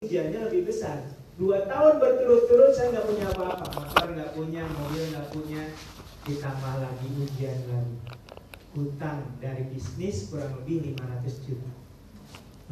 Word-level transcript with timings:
ujiannya 0.00 0.48
lebih 0.48 0.64
besar. 0.64 1.12
Dua 1.36 1.68
tahun 1.68 2.00
berturut-turut 2.00 2.72
saya 2.72 2.88
nggak 2.88 3.04
punya 3.04 3.26
apa-apa, 3.36 3.68
motor 3.68 4.08
nggak 4.16 4.32
punya, 4.32 4.64
mobil 4.64 5.04
nggak 5.12 5.28
punya, 5.28 5.62
ditambah 6.24 6.74
lagi 6.80 7.08
ujian 7.20 7.58
lagi. 7.68 7.96
Hutang 8.72 9.36
dari 9.44 9.68
bisnis 9.68 10.32
kurang 10.32 10.56
lebih 10.56 10.96
500 10.96 11.44
juta. 11.44 11.70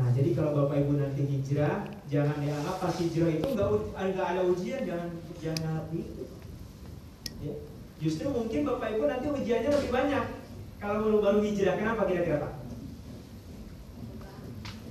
Nah, 0.00 0.08
jadi 0.16 0.32
kalau 0.32 0.56
Bapak 0.56 0.80
Ibu 0.80 0.92
nanti 0.96 1.28
hijrah, 1.28 1.84
jangan 2.08 2.40
dianggap 2.40 2.76
pas 2.80 2.96
hijrah 2.96 3.28
itu 3.28 3.44
nggak 3.44 3.68
nggak 3.92 4.28
ada 4.32 4.42
ujian, 4.48 4.80
jangan 4.88 5.08
jangan 5.36 5.84
begitu. 5.92 6.24
Ya. 7.44 7.54
Justru 8.00 8.32
mungkin 8.32 8.64
Bapak 8.64 8.96
Ibu 8.96 9.04
nanti 9.04 9.28
ujiannya 9.28 9.70
lebih 9.76 9.92
banyak 9.92 10.24
kalau 10.80 10.96
baru 11.04 11.18
baru 11.20 11.38
hijrah. 11.44 11.76
Kenapa 11.76 12.08
kira-kira 12.08 12.40
Pak? 12.40 12.52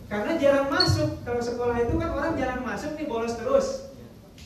Karena 0.07 0.31
jarang 0.39 0.67
masuk. 0.71 1.19
Kalau 1.27 1.41
sekolah 1.43 1.75
itu 1.83 1.93
kan 1.99 2.09
orang 2.15 2.33
jarang 2.39 2.63
masuk 2.63 2.95
nih 2.95 3.07
bolos 3.11 3.35
terus. 3.35 3.91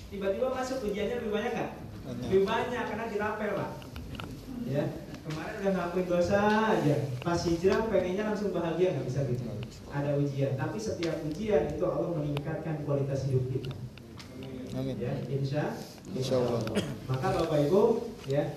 Tiba-tiba 0.10 0.50
masuk 0.52 0.82
ujiannya 0.90 1.22
lebih 1.22 1.32
banyak 1.32 1.52
nggak? 1.54 1.72
Lebih 2.28 2.42
banyak 2.44 2.84
karena 2.90 3.06
dirapel 3.08 3.50
Pak. 3.56 3.72
Ya. 4.66 4.84
Kemarin 5.22 5.54
udah 5.62 5.72
ngakuin 5.78 6.08
dosa 6.10 6.40
aja. 6.74 6.96
Pas 7.22 7.38
hijrah 7.46 7.86
pengennya 7.94 8.26
langsung 8.26 8.50
bahagia 8.50 8.98
nggak 8.98 9.06
bisa 9.06 9.22
gitu. 9.30 9.46
Ada 9.94 10.18
ujian. 10.18 10.58
Tapi 10.58 10.78
setiap 10.82 11.22
ujian 11.30 11.78
itu 11.78 11.84
Allah 11.86 12.10
meningkatkan 12.18 12.82
kualitas 12.84 13.30
hidup 13.30 13.46
kita. 13.54 13.72
Amin. 14.74 14.98
Ya, 14.98 15.14
insya 15.30 15.78
Insya 16.12 16.42
Allah. 16.42 16.64
maka 17.06 17.28
Bapak 17.38 17.70
Ibu, 17.70 18.12
ya, 18.28 18.56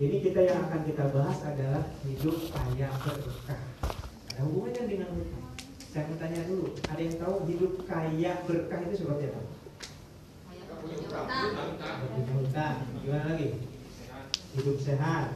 ini 0.00 0.16
kita 0.20 0.44
yang 0.44 0.64
akan 0.68 0.80
kita 0.84 1.12
bahas 1.12 1.38
adalah 1.44 1.84
hidup 2.04 2.36
kaya 2.52 2.88
berkah. 3.00 3.60
Ada 4.32 4.40
hubungannya 4.44 4.82
dengan 4.88 5.08
hutang. 5.12 5.39
Saya 5.90 6.06
mau 6.06 6.22
tanya 6.22 6.46
dulu, 6.46 6.70
ada 6.86 7.02
yang 7.02 7.18
tahu 7.18 7.50
hidup 7.50 7.82
kaya 7.82 8.46
berkah 8.46 8.78
itu 8.86 8.94
seperti 8.94 9.34
apa? 9.34 9.42
Punya 10.86 12.32
hutang. 12.38 12.76
Gimana 13.02 13.24
lagi? 13.34 13.48
Hidup 14.54 14.78
sehat, 14.78 15.34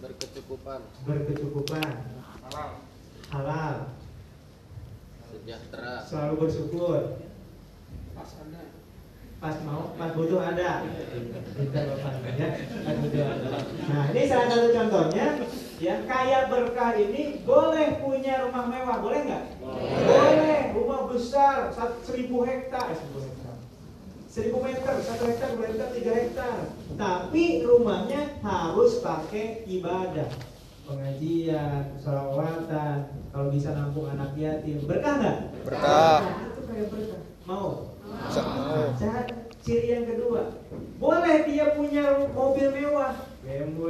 Berkecukupan, 0.00 0.80
berkecukupan, 1.04 1.92
halal, 3.30 3.94
sejahtera, 5.28 5.94
selalu 6.08 6.34
bersyukur. 6.40 7.00
Pas 9.42 9.58
mau, 9.66 9.90
pas 9.98 10.14
butuh 10.14 10.38
ada. 10.38 10.86
Pintar 11.58 11.82
Bapak, 11.90 12.14
ya. 12.38 12.62
Pas 12.62 12.94
butuh 13.02 13.22
ada. 13.26 13.58
Nah, 13.90 14.04
ini 14.14 14.22
salah 14.30 14.46
satu 14.46 14.70
contohnya. 14.70 15.42
Ya, 15.82 15.98
kaya 16.06 16.46
berkah 16.46 16.94
ini 16.94 17.42
boleh 17.42 17.98
punya 17.98 18.46
rumah 18.46 18.70
mewah, 18.70 19.02
boleh 19.02 19.20
nggak? 19.26 19.44
Boleh. 19.58 20.78
Rumah 20.78 21.10
besar, 21.10 21.74
seribu 22.06 22.46
hektar, 22.46 22.86
eh, 22.86 22.94
seribu 22.94 23.18
hektar. 23.18 23.54
Seribu 24.30 24.58
meter, 24.62 24.94
satu 25.02 25.26
hektar, 25.26 25.58
dua 25.58 25.66
hektar, 25.74 25.88
tiga 25.90 26.12
hektar. 26.14 26.56
Tapi 26.94 27.66
rumahnya 27.66 28.38
harus 28.46 29.02
pakai 29.02 29.66
ibadah, 29.66 30.30
pengajian, 30.86 31.98
sholawatan. 31.98 33.10
Kalau 33.34 33.50
bisa 33.50 33.74
nampung 33.74 34.06
anak 34.06 34.38
yatim, 34.38 34.86
berkah 34.86 35.18
nggak? 35.18 35.38
Berkah. 35.66 36.20
Nah, 36.30 36.46
itu 36.46 36.62
kaya 36.64 36.84
berkah. 36.88 37.20
Mau? 37.42 37.91
Cara- 38.30 39.42
ciri 39.62 39.94
yang 39.94 40.06
kedua, 40.10 40.58
boleh 40.98 41.46
dia 41.46 41.70
punya 41.78 42.26
mobil 42.34 42.66
mewah, 42.74 43.14
BMW, 43.46 43.86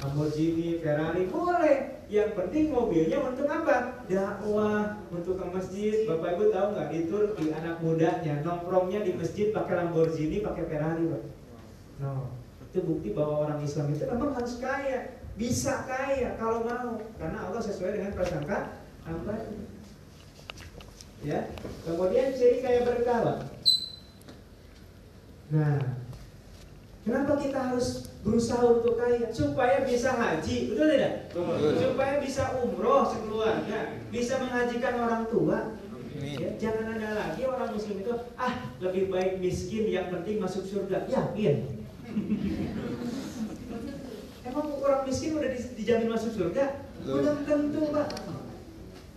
Lamborghini, 0.00 0.78
Ferrari, 0.78 1.26
boleh. 1.28 1.98
Yang 2.10 2.30
penting 2.34 2.74
mobilnya 2.74 3.18
untuk 3.22 3.46
apa? 3.46 4.02
Dakwah, 4.10 4.98
untuk 5.14 5.38
ke 5.38 5.46
masjid. 5.46 5.96
Bapak 6.10 6.34
Ibu 6.34 6.44
tahu 6.50 6.66
nggak 6.74 6.88
di 6.90 7.46
anak 7.54 7.76
mudanya 7.82 8.34
nongkrongnya 8.42 9.06
di 9.06 9.14
masjid 9.14 9.54
pakai 9.54 9.74
Lamborghini, 9.78 10.42
pakai 10.42 10.64
Ferrari, 10.66 11.04
Pak. 11.06 11.22
No, 12.02 12.32
itu 12.66 12.78
bukti 12.86 13.08
bahwa 13.14 13.46
orang 13.46 13.60
Islam 13.62 13.92
itu 13.92 14.06
memang 14.08 14.32
harus 14.34 14.58
kaya, 14.58 15.20
bisa 15.34 15.84
kaya 15.86 16.34
kalau 16.38 16.66
mau, 16.66 16.98
karena 17.18 17.38
Allah 17.46 17.62
sesuai 17.62 17.98
dengan 17.98 18.14
prasangka 18.14 18.78
apa? 19.06 19.34
Ya, 21.20 21.50
kemudian 21.84 22.32
ciri 22.32 22.64
kaya 22.64 22.88
berkah, 22.88 23.18
Pak. 23.20 23.38
Nah, 25.50 25.98
kenapa 27.02 27.34
kita 27.42 27.58
harus 27.58 28.06
berusaha 28.22 28.62
untuk 28.62 28.94
kaya? 28.94 29.34
Supaya 29.34 29.82
bisa 29.82 30.14
haji, 30.14 30.70
betul 30.70 30.86
tidak? 30.94 31.34
Betul. 31.34 31.74
Supaya 31.74 32.22
bisa 32.22 32.54
umroh 32.62 33.10
sekeluarga, 33.10 33.98
bisa 34.14 34.38
menghajikan 34.38 34.94
orang 35.02 35.26
tua. 35.26 35.74
Ya, 36.20 36.52
jangan 36.60 37.00
ada 37.00 37.16
lagi 37.16 37.48
orang 37.48 37.72
muslim 37.72 38.04
itu 38.04 38.12
ah 38.36 38.52
lebih 38.76 39.08
baik 39.08 39.40
miskin 39.40 39.88
yang 39.88 40.12
penting 40.12 40.36
masuk 40.38 40.68
surga. 40.68 41.08
Yakin? 41.08 41.64
Emang 44.50 44.66
orang 44.84 45.02
miskin 45.08 45.40
udah 45.40 45.50
di- 45.50 45.72
dijamin 45.80 46.12
masuk 46.12 46.36
surga? 46.36 46.84
Belum 47.02 47.40
tentu 47.48 47.88
pak. 47.88 48.08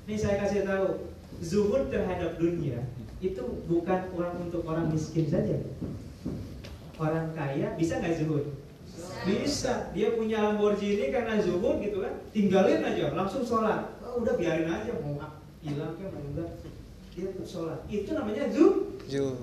Nih 0.07 0.15
saya 0.15 0.39
kasih 0.41 0.63
tahu, 0.63 1.11
zuhud 1.43 1.91
terhadap 1.91 2.39
dunia 2.39 2.79
itu 3.23 3.43
bukan 3.67 3.99
orang 4.15 4.35
untuk 4.47 4.63
orang 4.67 4.87
miskin 4.91 5.27
saja. 5.27 5.59
Orang 7.03 7.35
kaya 7.35 7.75
bisa 7.75 7.99
nggak 7.99 8.15
zuhud? 8.23 8.47
Bisa. 9.27 9.91
Dia 9.91 10.15
punya 10.15 10.39
Lamborghini 10.39 11.11
karena 11.11 11.35
zuhud 11.43 11.83
gitu 11.83 11.99
kan, 11.99 12.23
tinggalin 12.31 12.79
aja, 12.79 13.11
langsung 13.11 13.43
sholat. 13.43 13.99
Oh, 13.99 14.23
udah 14.23 14.39
biarin 14.39 14.71
aja 14.71 14.95
mau 15.03 15.19
hilang 15.59 15.99
kan 15.99 16.07
mau 16.15 16.23
enggak. 16.31 16.49
Dia 17.11 17.27
tetap 17.27 17.43
sholat. 17.43 17.79
Itu 17.91 18.15
namanya 18.15 18.47
zuhud. 18.55 19.03
Ju. 19.11 19.35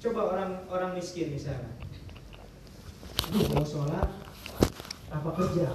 Coba 0.00 0.20
orang 0.36 0.50
orang 0.68 0.92
miskin 0.96 1.32
misalnya. 1.32 1.72
Aduh, 3.32 3.48
mau 3.56 3.64
sholat 3.64 4.08
apa 5.08 5.30
kerja? 5.40 5.66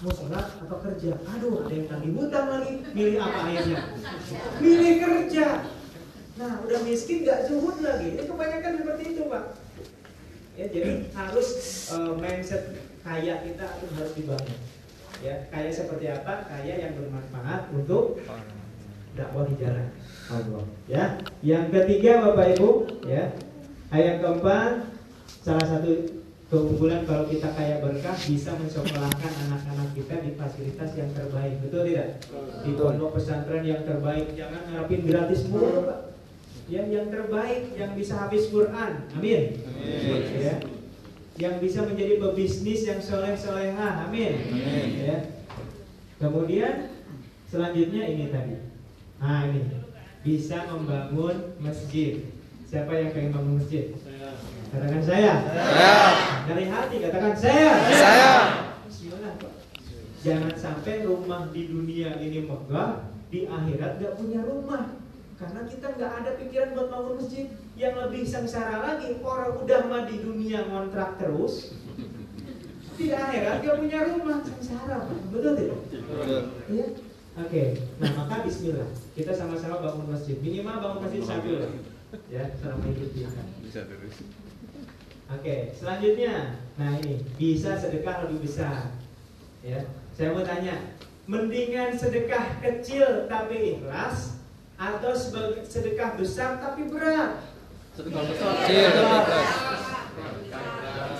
Mau 0.00 0.12
sholat 0.16 0.46
apa 0.64 0.76
kerja? 0.80 1.12
Aduh, 1.28 1.64
ada 1.64 1.72
yang 1.76 1.88
tagih 1.88 2.12
hutang 2.16 2.46
lagi. 2.48 2.72
Milih 2.96 3.20
apa 3.20 3.38
akhirnya? 3.48 3.80
Milih 4.60 4.94
kerja. 5.00 5.46
Nah, 6.40 6.64
udah 6.64 6.80
miskin 6.88 7.20
gak 7.28 7.52
zuhud 7.52 7.84
lagi. 7.84 8.16
Ini 8.16 8.24
kebanyakan 8.24 8.72
seperti 8.80 9.02
itu, 9.12 9.22
Pak. 9.28 9.44
Ya, 10.56 10.66
jadi 10.72 11.12
harus 11.12 11.48
eh, 11.92 12.12
mindset 12.16 12.80
kaya 13.04 13.44
kita 13.44 13.66
itu 13.76 13.86
harus 13.92 14.12
dibangun. 14.16 14.58
Ya, 15.20 15.34
kaya 15.52 15.68
seperti 15.68 16.08
apa? 16.08 16.48
Kaya 16.48 16.80
yang 16.80 16.96
bermanfaat 16.96 17.68
untuk 17.76 18.24
dakwah 19.12 19.44
di 19.44 19.54
jalan 19.60 19.92
Allah. 20.32 20.64
Ya. 20.88 21.20
Yang 21.44 21.76
ketiga 21.76 22.24
Bapak 22.24 22.56
Ibu, 22.56 22.88
ya. 23.04 23.36
Ayat 23.92 24.24
keempat, 24.24 24.96
salah 25.44 25.66
satu 25.68 25.92
keunggulan 26.48 27.04
kalau 27.04 27.28
kita 27.28 27.52
kaya 27.52 27.84
berkah 27.84 28.16
bisa 28.16 28.56
mensekolahkan 28.56 29.32
anak-anak 29.44 29.92
kita 29.92 30.24
di 30.24 30.40
fasilitas 30.40 30.96
yang 30.96 31.12
terbaik. 31.12 31.60
Betul 31.60 31.92
tidak? 31.92 32.24
Di 32.64 32.70
pondok 32.80 33.20
pesantren 33.20 33.60
yang 33.60 33.84
terbaik. 33.84 34.32
Jangan 34.32 34.72
ngarepin 34.72 35.04
gratis 35.04 35.44
mulu, 35.52 35.84
Pak. 35.84 36.09
Yang 36.70 36.86
yang 36.94 37.06
terbaik, 37.10 37.74
yang 37.74 37.92
bisa 37.98 38.14
habis 38.14 38.46
Quran. 38.46 39.10
Amin. 39.18 39.58
Amin. 39.58 40.22
Ya. 40.38 40.54
Yang 41.34 41.54
bisa 41.66 41.82
menjadi 41.82 42.22
pebisnis 42.22 42.86
yang 42.86 43.02
soleh 43.02 43.34
solehah. 43.34 44.06
Amin. 44.06 44.38
Amin. 44.54 44.88
Ya. 45.02 45.18
Kemudian 46.22 46.94
selanjutnya 47.50 48.06
ini 48.06 48.30
tadi. 48.30 48.54
Nah 49.18 49.50
ini 49.50 49.66
bisa 50.22 50.70
membangun 50.70 51.58
masjid. 51.58 52.22
Siapa 52.70 52.94
yang 52.94 53.10
pengen 53.10 53.34
bangun 53.34 53.58
masjid? 53.58 53.90
Katakan 54.70 55.02
saya. 55.02 55.34
Saya. 55.42 55.94
Dari 56.46 56.64
hati 56.70 56.96
katakan 57.02 57.34
saya. 57.34 57.70
Saya. 57.90 58.32
Bismillah. 58.86 59.34
Jangan 60.22 60.54
sampai 60.54 61.02
rumah 61.02 61.50
di 61.50 61.66
dunia 61.66 62.14
ini 62.22 62.46
megah, 62.46 63.10
di 63.26 63.50
akhirat 63.50 63.98
gak 63.98 64.14
punya 64.20 64.46
rumah. 64.46 64.99
Karena 65.40 65.64
kita 65.64 65.86
nggak 65.96 66.12
ada 66.20 66.30
pikiran 66.36 66.76
buat 66.76 66.88
bangun 66.92 67.14
masjid. 67.16 67.46
Yang 67.80 67.94
lebih 67.96 68.22
sengsara 68.28 68.76
lagi, 68.84 69.16
orang 69.24 69.56
udah 69.56 69.80
mah 69.88 70.04
di 70.04 70.20
dunia 70.20 70.68
ngontrak 70.68 71.16
terus, 71.16 71.72
di 73.00 73.08
akhirat 73.08 73.64
gak 73.64 73.80
punya 73.80 74.04
rumah, 74.04 74.44
sengsara, 74.44 75.08
Pak. 75.08 75.18
Betul 75.32 75.52
tidak? 75.56 75.80
Iya. 76.68 76.86
Oke, 77.40 77.62
nah 77.96 78.10
maka 78.20 78.44
Bismillah 78.44 78.90
kita 79.16 79.32
sama-sama 79.32 79.80
bangun 79.80 80.12
masjid. 80.12 80.36
Minimal 80.44 80.76
bangun 80.76 81.00
masjid 81.08 81.22
sambil 81.24 81.72
ya 82.28 82.44
selama 82.60 82.84
hidup 82.92 83.10
kita. 83.16 83.42
Bisa 83.64 83.80
terus. 83.88 84.14
Oke, 85.30 85.72
selanjutnya, 85.72 86.60
nah 86.76 87.00
ini 87.00 87.24
bisa 87.40 87.80
sedekah 87.80 88.28
lebih 88.28 88.44
besar. 88.44 88.92
Ya, 89.64 89.88
saya 90.12 90.36
mau 90.36 90.44
tanya, 90.44 90.98
mendingan 91.24 91.96
sedekah 91.96 92.60
kecil 92.60 93.30
tapi 93.30 93.78
ikhlas 93.78 94.39
atau 94.80 95.12
sebagai 95.12 95.60
sedekah 95.68 96.16
besar 96.16 96.56
tapi 96.56 96.88
berat? 96.88 97.44
Sedekah 97.92 98.24
besar. 98.24 98.48
Tapi 98.56 98.72
berat. 98.72 99.26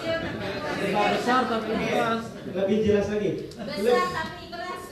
Sedekah 0.01 1.07
besar 1.12 1.41
tapi 1.45 1.71
keras. 1.77 2.25
Lebih 2.57 2.79
jelas 2.89 3.07
lagi. 3.12 3.53
Besar 3.53 4.07
tapi 4.17 4.45
keras. 4.49 4.83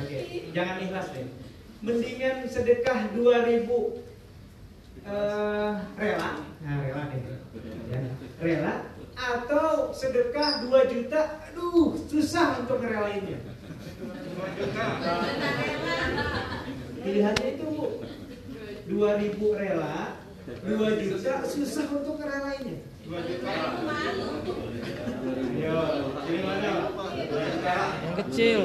Oke, 0.00 0.18
jangan 0.56 0.76
ikhlas 0.80 1.08
deh. 1.12 1.28
Mendingan 1.84 2.48
sedekah 2.48 3.12
2000 3.12 4.08
eh 5.08 5.72
rela, 5.96 6.30
nah 6.60 6.76
rela 6.84 7.02
deh. 7.12 7.20
Ya, 7.92 8.00
rela 8.40 8.74
atau 9.12 9.92
sedekah 9.92 10.64
2 10.64 10.92
juta, 10.92 11.20
aduh 11.48 11.96
susah 12.08 12.64
untuk 12.64 12.80
ngerelainnya. 12.80 13.57
Pilihannya 17.02 17.46
itu 17.56 17.64
Bu. 17.68 17.86
2000 18.88 19.60
rela, 19.60 20.16
2 20.48 20.96
juta 20.96 21.44
susah 21.44 21.86
untuk 21.92 22.16
ngerelainnya. 22.16 22.80
Yo, 25.60 25.80
ini 26.24 26.40
mana? 26.40 26.88
Yang 28.00 28.16
kecil. 28.24 28.60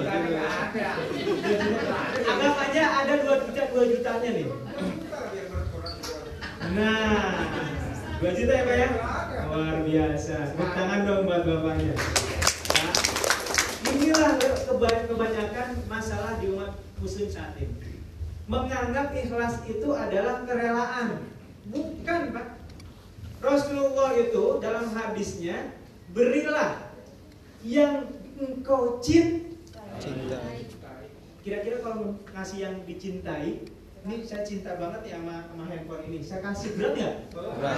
Anggap 2.24 2.56
aja 2.56 2.84
ada 3.04 3.14
2 3.20 3.44
juta 3.52 3.64
2 3.68 3.92
jutanya 3.92 4.30
nih. 4.32 4.48
Nah, 6.72 7.52
2 8.24 8.32
juta 8.40 8.54
ya 8.56 8.64
Pak 8.64 8.76
ya? 8.80 8.90
Luar 9.52 9.84
biasa. 9.84 10.36
Tepuk 10.56 10.70
tangan 10.72 11.04
dong 11.04 11.28
buat 11.28 11.44
bapaknya. 11.44 12.00
Nah, 12.72 12.96
inilah 13.92 14.40
kebanyakan 14.82 15.68
masalah 15.86 16.38
di 16.42 16.54
umat 16.54 16.74
muslim 17.02 17.28
saat 17.30 17.54
ini. 17.60 18.02
Menganggap 18.50 19.16
ikhlas 19.16 19.64
itu 19.70 19.90
adalah 19.96 20.44
kerelaan. 20.44 21.32
Bukan 21.72 22.22
Pak. 22.36 22.48
Rasulullah 23.44 24.16
itu 24.16 24.64
dalam 24.64 24.88
hadisnya 24.96 25.76
berilah 26.16 26.80
yang 27.64 28.08
engkau 28.40 29.00
cintai. 29.04 30.00
Cinta. 30.00 30.40
Kira-kira 31.44 31.84
kalau 31.84 32.16
ngasih 32.32 32.60
yang 32.64 32.76
dicintai, 32.88 33.68
ini 34.04 34.16
saya 34.24 34.48
cinta 34.48 34.80
banget 34.80 35.12
ya 35.12 35.20
sama, 35.20 35.48
sama 35.52 35.64
handphone 35.68 36.04
ini. 36.08 36.20
Saya 36.24 36.40
kasih 36.40 36.76
berat 36.80 36.94
nggak? 36.96 37.16
Berat. 37.36 37.78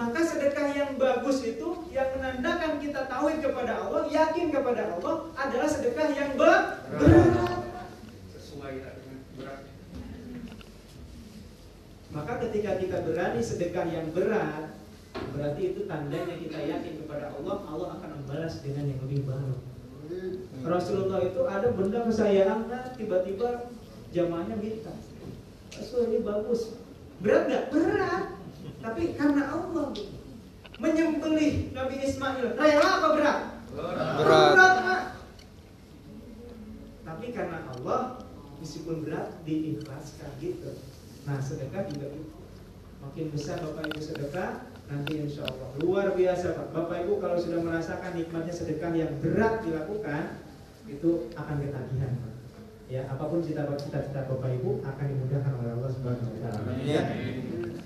Maka 0.00 0.24
sedekah 0.24 0.72
yang 0.72 0.96
bagus 0.96 1.44
itu 1.44 1.68
yang 1.92 2.08
menandakan 2.16 2.80
kita 2.80 3.04
tauhid 3.04 3.44
kepada 3.44 3.84
Allah, 3.84 4.08
yakin 4.08 4.48
kepada 4.48 4.96
Allah 4.96 5.28
adalah 5.36 5.68
sedekah 5.68 6.08
yang 6.16 6.40
ber- 6.40 6.80
berat. 6.96 7.60
Maka 12.10 12.32
ketika 12.48 12.80
kita 12.80 12.96
berani 13.04 13.44
sedekah 13.44 13.86
yang 13.92 14.08
berat, 14.16 14.72
berarti 15.36 15.62
itu 15.76 15.84
tandanya 15.84 16.32
kita 16.32 16.58
yakin 16.58 17.04
kepada 17.04 17.36
Allah, 17.36 17.56
Allah 17.68 17.88
akan 18.00 18.10
membalas 18.24 18.64
dengan 18.64 18.88
yang 18.88 19.04
lebih 19.04 19.28
baru. 19.28 19.52
Rasulullah 20.64 21.20
itu 21.28 21.44
ada 21.44 21.76
benda 21.76 22.08
kesayangan, 22.08 22.72
nah, 22.72 22.88
tiba-tiba 22.96 23.68
jamaahnya 24.16 24.56
minta. 24.56 24.96
Rasul 25.76 26.08
ini 26.08 26.24
bagus. 26.24 26.72
Berat 27.20 27.52
nggak? 27.52 27.64
Berat. 27.68 28.39
Tapi 28.80 29.02
karena 29.12 29.42
Allah 29.52 29.92
menyembelih 30.80 31.76
Nabi 31.76 31.94
Ismail, 32.00 32.56
rela 32.56 32.88
apa 32.96 33.08
berat? 33.12 33.38
Berat. 33.76 34.74
Pak. 34.80 35.02
Tapi 37.04 37.26
karena 37.36 37.58
Allah 37.76 38.24
meskipun 38.60 39.04
berat 39.04 39.44
diikhlaskan 39.44 40.30
gitu. 40.40 40.80
Nah 41.28 41.36
sedekah 41.44 41.84
juga 41.92 42.08
itu. 42.16 42.32
Makin 43.00 43.32
besar 43.32 43.60
Bapak 43.64 43.88
Ibu 43.92 44.00
sedekah, 44.00 44.68
nanti 44.88 45.24
insya 45.24 45.48
Allah 45.48 45.68
luar 45.80 46.12
biasa 46.16 46.56
Pak. 46.56 46.66
Bapak 46.72 46.96
Ibu 47.04 47.20
kalau 47.20 47.36
sudah 47.36 47.60
merasakan 47.60 48.16
nikmatnya 48.16 48.52
sedekah 48.52 48.92
yang 48.92 49.12
berat 49.20 49.64
dilakukan, 49.64 50.40
itu 50.88 51.28
akan 51.36 51.56
ketagihan 51.60 52.12
Pak. 52.20 52.29
Ya, 52.90 53.06
apa 53.06 53.30
pun 53.30 53.38
cita-cita 53.38 54.26
Bapak 54.26 54.50
Ibu 54.50 54.82
akan 54.82 55.06
dimudahkan 55.14 55.52
oleh 55.62 55.78
Allah 55.78 55.90
Subhanahu 55.94 56.26
wa 56.26 56.38
taala. 56.42 56.74
Ya. 56.82 57.02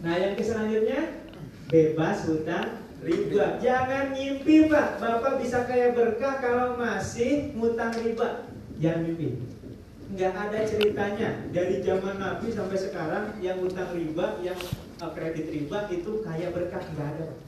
Nah, 0.01 0.17
yang 0.17 0.33
selanjutnya 0.33 1.29
bebas 1.69 2.25
hutang 2.25 2.89
riba. 3.05 3.61
Jangan 3.61 4.17
ngimpi, 4.17 4.73
Pak. 4.73 5.05
Bapak 5.05 5.45
bisa 5.45 5.69
kaya 5.69 5.93
berkah 5.93 6.41
kalau 6.41 6.81
masih 6.81 7.53
ngutang 7.53 7.93
riba. 8.01 8.49
Jangan 8.81 9.01
mimpi. 9.05 9.45
Nggak 10.17 10.33
ada 10.41 10.59
ceritanya 10.65 11.29
dari 11.53 11.85
zaman 11.85 12.17
Nabi 12.17 12.49
sampai 12.49 12.79
sekarang 12.81 13.37
yang 13.45 13.61
utang 13.61 13.93
riba, 13.93 14.41
yang 14.41 14.57
uh, 15.05 15.13
kredit 15.13 15.53
riba 15.53 15.85
itu 15.93 16.25
kaya 16.25 16.49
berkah 16.49 16.81
nggak 16.81 17.09
ada. 17.13 17.23
Pak. 17.29 17.39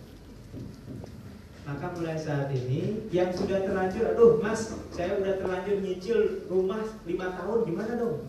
Maka 1.67 1.91
mulai 1.99 2.15
saat 2.15 2.47
ini 2.55 3.11
yang 3.11 3.35
sudah 3.35 3.67
terlanjur, 3.67 4.15
aduh 4.15 4.39
mas, 4.39 4.79
saya 4.95 5.19
udah 5.19 5.35
terlanjur 5.43 5.83
nyicil 5.83 6.47
rumah 6.47 6.79
5 7.03 7.11
tahun, 7.11 7.59
gimana 7.67 7.93
dong? 7.99 8.23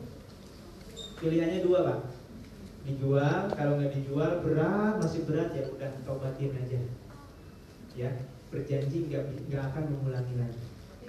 Pilihannya 1.22 1.62
dua 1.62 1.80
pak, 1.86 2.00
dijual, 2.90 3.54
kalau 3.54 3.78
nggak 3.78 3.94
dijual 3.94 4.42
berat, 4.42 4.98
masih 4.98 5.22
berat 5.30 5.54
ya 5.54 5.70
udah 5.70 5.92
tobatin 6.02 6.54
aja, 6.58 6.82
ya 7.94 8.10
berjanji 8.50 9.06
nggak 9.06 9.24
nggak 9.54 9.64
akan 9.70 9.84
mengulangi 9.86 10.34
lagi. 10.38 10.62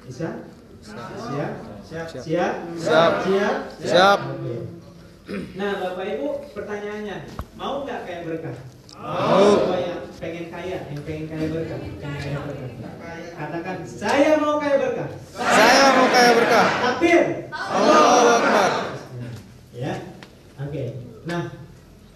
Bisa? 0.05 0.45
Siap? 0.85 1.53
Siap? 1.85 2.07
Siap. 2.13 2.25
Siap? 2.25 2.55
Siap. 2.77 3.13
Siap? 3.25 3.57
Siap. 3.81 4.19
Oke. 4.37 4.57
Nah, 5.57 5.73
Bapak 5.77 6.05
Ibu, 6.17 6.29
pertanyaannya, 6.57 7.29
mau 7.57 7.85
nggak 7.85 8.01
kayak 8.09 8.23
berkah? 8.25 8.57
Mau. 8.97 9.45
Siapa 9.45 9.77
yang 9.77 10.03
pengen 10.19 10.47
kaya, 10.51 10.79
yang 10.91 11.03
pengen 11.07 11.27
kaya 11.31 11.47
berkah, 11.47 11.79
pengen 11.79 12.19
kaya 12.19 12.39
berkah. 12.43 12.93
Katakan, 13.39 13.79
saya 13.87 14.35
mau 14.43 14.59
kaya 14.59 14.77
berkah. 14.83 15.09
Saya 15.31 15.85
mau 15.95 16.07
kaya 16.11 16.31
berkah. 16.35 16.67
Takbir. 16.83 17.23
Allahu 17.55 18.29
Akbar. 18.43 18.71
Ya, 19.71 19.95
oke. 20.59 20.85
Nah, 21.23 21.45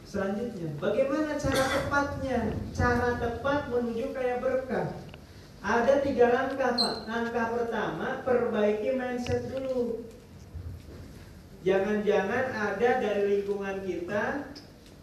selanjutnya, 0.03 0.69
bagaimana 0.83 1.39
cara 1.39 1.63
tepatnya? 1.63 2.39
Cara 2.75 3.09
tepat 3.23 3.61
menuju 3.71 4.07
kaya 4.11 4.43
berkah. 4.43 4.99
Ada 5.63 6.03
tiga 6.03 6.27
langkah, 6.35 6.75
Pak. 6.75 6.97
Langkah 7.07 7.47
pertama, 7.55 8.27
perbaiki 8.27 8.99
mindset 8.99 9.47
dulu. 9.47 10.03
Jangan-jangan 11.63 12.51
ada 12.51 12.91
dari 12.99 13.23
lingkungan 13.39 13.87
kita 13.87 14.51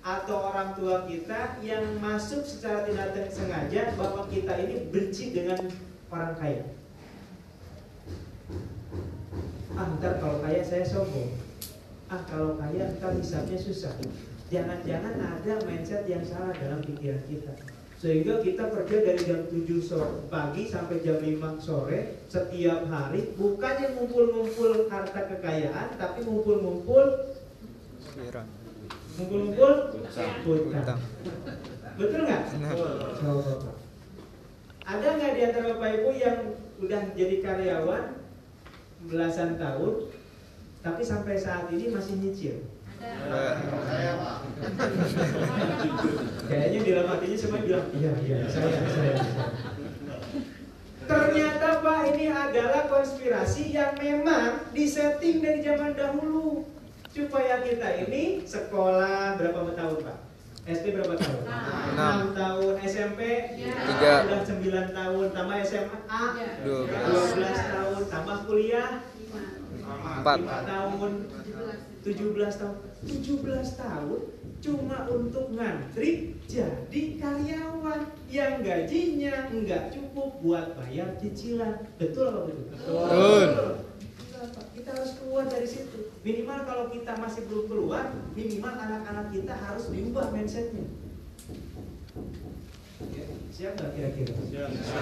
atau 0.10 0.50
orang 0.50 0.74
tua 0.74 1.06
kita 1.06 1.62
yang 1.62 1.86
masuk 2.02 2.42
secara 2.42 2.82
tidak 2.90 3.30
sengaja 3.30 3.94
bahwa 3.94 4.26
kita 4.26 4.58
ini 4.58 4.90
benci 4.90 5.38
dengan 5.38 5.70
orang 6.10 6.34
kaya. 6.42 6.66
Ah, 9.78 9.86
ntar 10.02 10.18
kalau 10.18 10.42
kaya 10.42 10.66
saya 10.66 10.82
sombong. 10.82 11.38
Ah, 12.10 12.26
kalau 12.26 12.58
kaya 12.58 12.90
ntar 12.98 13.14
hisapnya 13.22 13.62
susah. 13.62 13.94
Jangan-jangan 14.50 15.14
ada 15.14 15.62
mindset 15.70 16.10
yang 16.10 16.26
salah 16.26 16.58
dalam 16.58 16.82
pikiran 16.82 17.22
kita. 17.30 17.54
Sehingga 18.02 18.42
kita 18.42 18.72
kerja 18.74 18.98
dari 19.06 19.22
jam 19.28 19.46
7 19.46 19.78
sore, 19.84 20.26
pagi 20.32 20.66
sampai 20.66 21.04
jam 21.06 21.22
5 21.22 21.60
sore 21.62 22.26
setiap 22.32 22.88
hari 22.90 23.36
bukannya 23.36 23.94
ngumpul-ngumpul 23.94 24.88
harta 24.88 25.22
kekayaan 25.28 26.00
tapi 26.00 26.24
ngumpul-ngumpul 26.24 27.30
Pikiran. 28.00 28.59
Ngumpul-ngumpul 29.20 30.00
Utang. 30.00 30.32
hutang. 30.48 31.00
Betul 32.00 32.24
nggak? 32.24 32.42
Coba. 33.20 33.72
Ada 34.88 35.08
nggak 35.20 35.32
di 35.36 35.42
antara 35.44 35.76
bapak 35.76 35.90
ibu 36.00 36.10
yang 36.16 36.56
udah 36.80 37.02
jadi 37.14 37.36
karyawan 37.44 38.16
belasan 39.12 39.60
tahun, 39.60 40.08
tapi 40.80 41.02
sampai 41.04 41.36
saat 41.36 41.68
ini 41.76 41.92
masih 41.92 42.16
nyicil? 42.24 42.56
Kayaknya 46.52 46.80
di 46.84 46.92
dalam 46.92 47.08
hatinya 47.16 47.38
semua 47.40 47.64
bilang 47.64 47.88
iya 47.96 48.12
iya 48.28 48.44
saya 48.52 48.76
saya. 48.76 48.92
saya." 48.92 49.16
Ternyata 51.10 51.80
Pak 51.80 52.00
ini 52.14 52.28
adalah 52.30 52.92
konspirasi 52.92 53.72
yang 53.74 53.96
memang 53.98 54.68
disetting 54.76 55.42
dari 55.42 55.64
zaman 55.64 55.96
dahulu 55.96 56.59
supaya 57.10 57.66
kita 57.66 57.88
ini 58.06 58.46
sekolah 58.46 59.38
berapa 59.42 59.74
tahun 59.74 59.98
Pak? 60.06 60.18
SD 60.70 60.86
berapa 60.94 61.18
tahun? 61.18 61.42
Enam. 61.98 62.16
6 62.30 62.38
tahun. 62.38 62.74
SMP 62.86 63.20
Tiga. 63.58 64.14
sudah 64.22 64.42
9 64.46 64.98
tahun. 64.98 65.26
Tambah 65.34 65.58
SMA 65.66 66.22
Dua 66.62 66.86
12 66.86 67.74
tahun. 67.74 68.02
Tambah 68.14 68.38
kuliah? 68.46 68.90
Empat. 69.90 70.38
5 70.46 70.70
tahun. 70.70 71.12
17 72.06 72.62
tahun. 72.62 72.76
17 73.02 73.82
tahun 73.82 74.20
cuma 74.60 75.08
untuk 75.10 75.56
ngantri 75.58 76.38
jadi 76.46 77.02
karyawan. 77.18 78.02
Yang 78.30 78.54
gajinya 78.62 79.36
nggak 79.50 79.84
cukup 79.98 80.38
buat 80.46 80.78
bayar 80.78 81.18
cicilan. 81.18 81.82
Betul 81.98 82.30
apa 82.30 82.52
betul? 82.54 82.70
Betul. 82.78 83.50
Kita 84.90 85.06
harus 85.06 85.22
keluar 85.22 85.46
dari 85.46 85.70
situ 85.70 86.10
minimal 86.26 86.66
kalau 86.66 86.90
kita 86.90 87.14
masih 87.22 87.46
belum 87.46 87.70
keluar 87.70 88.10
minimal 88.34 88.74
anak-anak 88.74 89.30
kita 89.30 89.54
harus 89.54 89.86
diubah 89.94 90.34
mindsetnya 90.34 90.90
siap 93.54 93.78
nggak 93.78 93.92
kira-kira? 93.92 94.34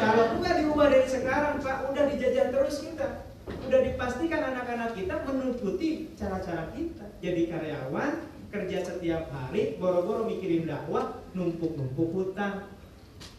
Kalau 0.01 0.25
enggak 0.33 0.55
diubah 0.65 0.89
dari 0.89 1.05
sekarang 1.05 1.61
Pak, 1.61 1.93
udah 1.93 2.03
dijajah 2.09 2.49
terus 2.49 2.81
kita. 2.81 3.29
Udah 3.69 3.79
dipastikan 3.85 4.41
anak-anak 4.49 4.97
kita 4.97 5.13
mengikuti 5.29 6.09
cara-cara 6.17 6.73
kita. 6.73 7.05
Jadi 7.21 7.53
karyawan, 7.53 8.17
kerja 8.49 8.77
setiap 8.81 9.29
hari, 9.29 9.77
boro-boro 9.77 10.25
mikirin 10.25 10.65
dakwah, 10.65 11.21
numpuk-numpuk 11.37 12.09
hutang, 12.17 12.65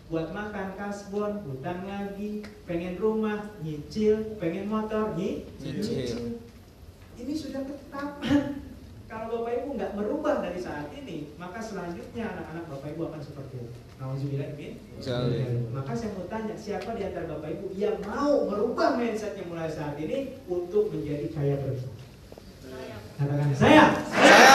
buat 0.08 0.32
makan 0.32 0.72
kasbon, 0.74 1.44
hutang 1.44 1.84
lagi, 1.84 2.40
pengen 2.64 2.96
rumah, 2.96 3.52
nyicil, 3.60 4.40
pengen 4.40 4.64
motor, 4.64 5.12
nyi- 5.12 5.44
Nyicil. 5.60 6.40
Ini 7.18 7.32
sudah 7.36 7.60
ketetapan. 7.60 8.40
Kalau 9.08 9.40
Bapak 9.40 9.52
Ibu 9.64 9.68
nggak 9.80 9.92
merubah 9.96 10.44
dari 10.44 10.60
saat 10.60 10.92
ini, 10.92 11.32
maka 11.40 11.60
selanjutnya 11.60 12.28
anak-anak 12.28 12.64
Bapak 12.68 12.88
Ibu 12.92 13.02
akan 13.08 13.20
seperti 13.24 13.56
itu. 13.56 13.72
Nauzubillah 13.96 14.52
min. 14.52 14.72
Maka 15.72 15.92
saya 15.96 16.12
mau 16.12 16.28
tanya, 16.28 16.52
siapa 16.54 16.92
di 16.92 17.02
antara 17.08 17.24
Bapak 17.24 17.56
Ibu 17.56 17.72
yang 17.72 17.96
mau 18.04 18.44
merubah 18.44 19.00
mindsetnya 19.00 19.48
mulai 19.48 19.72
saat 19.72 19.96
ini 19.96 20.36
untuk 20.44 20.92
menjadi 20.92 21.24
kaya 21.32 21.56
bersama? 21.56 21.96
Katakan 23.16 23.50
saya. 23.56 23.84
Saya. 24.12 24.48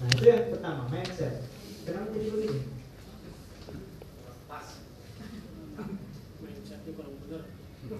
Nah 0.00 0.08
itu 0.16 0.24
yang 0.24 0.48
pertama 0.48 0.82
mindset. 0.88 1.44
Kenapa 1.84 2.08
jadi 2.16 2.28
begini? 2.32 2.60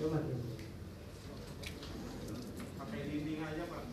Coba 0.00 0.16
mati. 0.16 0.32
pakai 2.80 3.00
dinding 3.04 3.40
aja 3.44 3.64
pak 3.68 3.84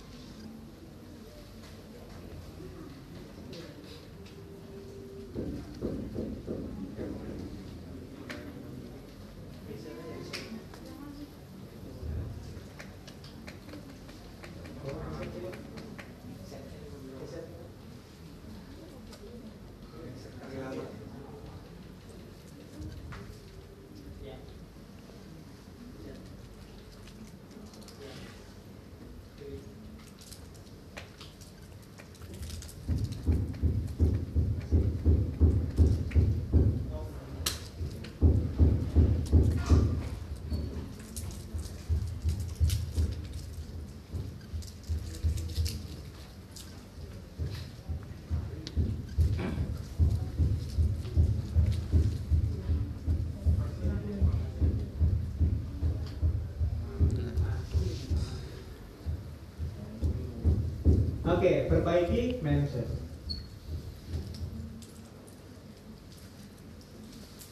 Oke, 61.37 61.69
perbaiki 61.69 62.41
mindset. 62.41 62.89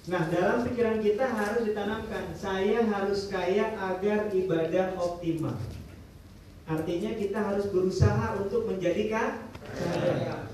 Nah, 0.10 0.26
dalam 0.34 0.66
pikiran 0.66 1.06
kita 1.06 1.22
harus 1.22 1.70
ditanamkan, 1.70 2.34
saya 2.34 2.82
harus 2.82 3.30
kaya 3.30 3.78
agar 3.78 4.34
ibadah 4.34 4.98
optimal. 4.98 5.54
Artinya 6.66 7.14
kita 7.14 7.38
harus 7.38 7.70
berusaha 7.70 8.42
untuk 8.42 8.66
menjadikan 8.66 9.54
kaya. 9.78 10.50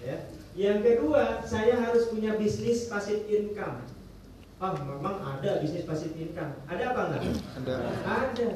Ya. 0.00 0.16
Yang 0.56 0.78
kedua, 0.80 1.44
saya 1.44 1.76
harus 1.76 2.08
punya 2.08 2.40
bisnis 2.40 2.88
passive 2.88 3.28
income. 3.28 3.84
Ah, 4.64 4.72
memang 4.80 5.20
ada 5.20 5.60
bisnis 5.60 5.84
passive 5.84 6.16
income. 6.16 6.56
Ada 6.72 6.96
apa 6.96 7.00
enggak? 7.04 7.22
Ada. 7.60 7.74
Ada. 8.08 8.48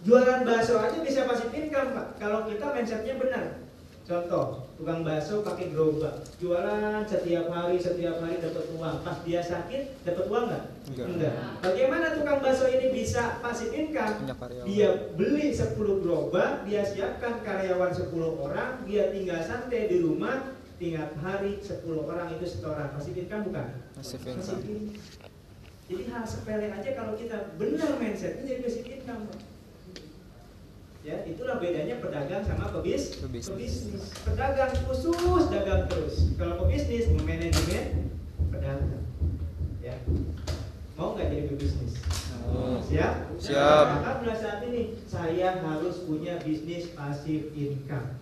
Jualan 0.00 0.48
bakso 0.48 0.80
aja 0.80 0.96
bisa 1.04 1.28
passive 1.28 1.52
income, 1.52 1.92
Pak. 1.92 2.06
Kalau 2.16 2.48
kita 2.48 2.72
mindsetnya 2.72 3.20
benar. 3.20 3.60
Contoh, 4.08 4.66
tukang 4.74 5.06
bakso 5.06 5.44
pakai 5.44 5.70
gerobak. 5.70 6.24
Jualan 6.40 7.04
setiap 7.04 7.46
hari, 7.52 7.76
setiap 7.78 8.18
hari 8.18 8.40
dapat 8.40 8.64
uang. 8.74 8.96
Pas 9.06 9.20
dia 9.22 9.38
sakit, 9.44 10.02
dapat 10.02 10.24
uang 10.26 10.44
nggak? 10.50 10.64
Enggak. 10.98 11.34
Bagaimana 11.62 12.06
tukang 12.16 12.40
bakso 12.40 12.66
ini 12.66 12.90
bisa 12.90 13.38
passive 13.44 13.76
income? 13.76 14.24
Dia 14.66 15.14
beli 15.14 15.52
10 15.52 15.76
gerobak, 15.78 16.64
dia 16.64 16.82
siapkan 16.82 17.44
karyawan 17.44 17.92
10 17.92 18.10
orang, 18.40 18.82
dia 18.88 19.12
tinggal 19.12 19.40
santai 19.44 19.86
di 19.86 20.02
rumah, 20.02 20.58
tiap 20.80 21.12
hari 21.20 21.60
10 21.60 21.84
orang 22.08 22.34
itu 22.34 22.44
setoran. 22.48 22.90
Passive 22.96 23.20
income 23.20 23.52
bukan? 23.52 23.66
Passive 23.94 24.24
income. 24.26 24.96
Jadi 25.90 26.04
hal 26.06 26.22
sepele 26.22 26.70
aja 26.70 26.90
kalau 26.94 27.14
kita 27.14 27.54
benar 27.60 27.94
mindsetnya 28.00 28.42
jadi 28.42 28.60
passive 28.64 28.90
income. 28.90 29.28
Ya, 31.00 31.24
itulah 31.24 31.56
bedanya 31.56 31.96
pedagang 31.96 32.44
sama 32.44 32.68
pebis, 32.76 33.16
Pebisnis. 33.24 33.48
pebisnis. 33.48 34.04
Pedagang 34.20 34.68
khusus 34.84 35.48
dagang 35.48 35.88
terus. 35.88 36.36
Kalau 36.36 36.60
pebisnis 36.60 37.08
memanajemen 37.08 38.12
pedagang. 38.52 39.08
Ya. 39.80 39.96
Mau 41.00 41.16
nggak 41.16 41.32
jadi 41.32 41.44
pebisnis? 41.48 41.96
Mau. 42.44 42.84
Siap? 42.84 43.32
Siap. 43.40 43.86
Nah, 43.88 43.96
maka 44.04 44.12
mulai 44.20 44.36
saat 44.36 44.60
ini 44.68 44.92
saya 45.08 45.56
harus 45.64 46.04
punya 46.04 46.36
bisnis 46.44 46.92
passive 46.92 47.48
income. 47.56 48.20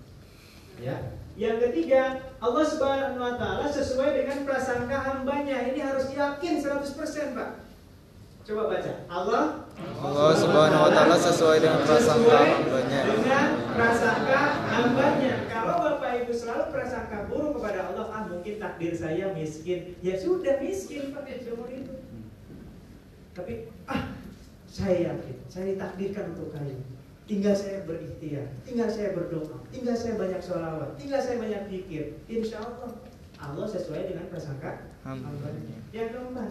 Ya. 0.78 1.18
Yang 1.34 1.70
ketiga, 1.70 2.22
Allah 2.38 2.62
Subhanahu 2.66 3.18
wa 3.18 3.34
taala 3.38 3.66
sesuai 3.66 4.22
dengan 4.22 4.46
prasangka 4.46 4.98
hambanya. 5.02 5.66
Ini 5.70 5.82
harus 5.82 6.14
yakin 6.14 6.62
100%, 6.62 7.34
Pak. 7.34 7.50
Coba 8.48 8.72
baca. 8.72 8.92
Allah 9.12 9.68
Allah 10.00 10.32
Subhanahu 10.32 10.88
wa 10.88 10.90
taala 10.96 11.20
sesuai 11.20 11.60
dengan 11.60 11.84
prasangka 11.84 12.40
hambanya. 12.48 13.00
Dengan 13.04 13.48
prasangka 13.76 14.40
hambanya. 14.72 15.34
Kalau 15.52 15.76
Bapak 15.84 16.24
Ibu 16.24 16.32
selalu 16.32 16.64
prasangka 16.72 17.28
buruk 17.28 17.60
kepada 17.60 17.92
Allah, 17.92 18.08
ah 18.08 18.24
mungkin 18.24 18.56
takdir 18.56 18.96
saya 18.96 19.36
miskin. 19.36 20.00
Ya 20.00 20.16
sudah 20.16 20.64
miskin 20.64 21.12
Pak 21.12 21.28
seumur 21.44 21.68
itu. 21.68 21.92
Tapi 23.36 23.68
ah 23.84 24.16
saya 24.64 25.12
yakin, 25.12 25.36
saya 25.52 25.76
ditakdirkan 25.76 26.32
untuk 26.32 26.48
kaya. 26.56 26.80
Tinggal 27.28 27.52
saya 27.52 27.84
berikhtiar, 27.84 28.48
tinggal 28.64 28.88
saya 28.88 29.12
berdoa, 29.12 29.60
tinggal 29.68 29.92
saya 29.92 30.16
banyak 30.16 30.40
sholawat, 30.40 30.96
tinggal 30.96 31.20
saya 31.20 31.36
banyak 31.36 31.68
pikir. 31.68 32.16
Insya 32.24 32.64
Allah 32.64 32.96
Allah 33.36 33.68
sesuai 33.68 34.08
dengan 34.08 34.32
prasangka 34.32 34.88
Hambanya. 35.04 35.76
yang 35.92 36.08
keempat, 36.08 36.50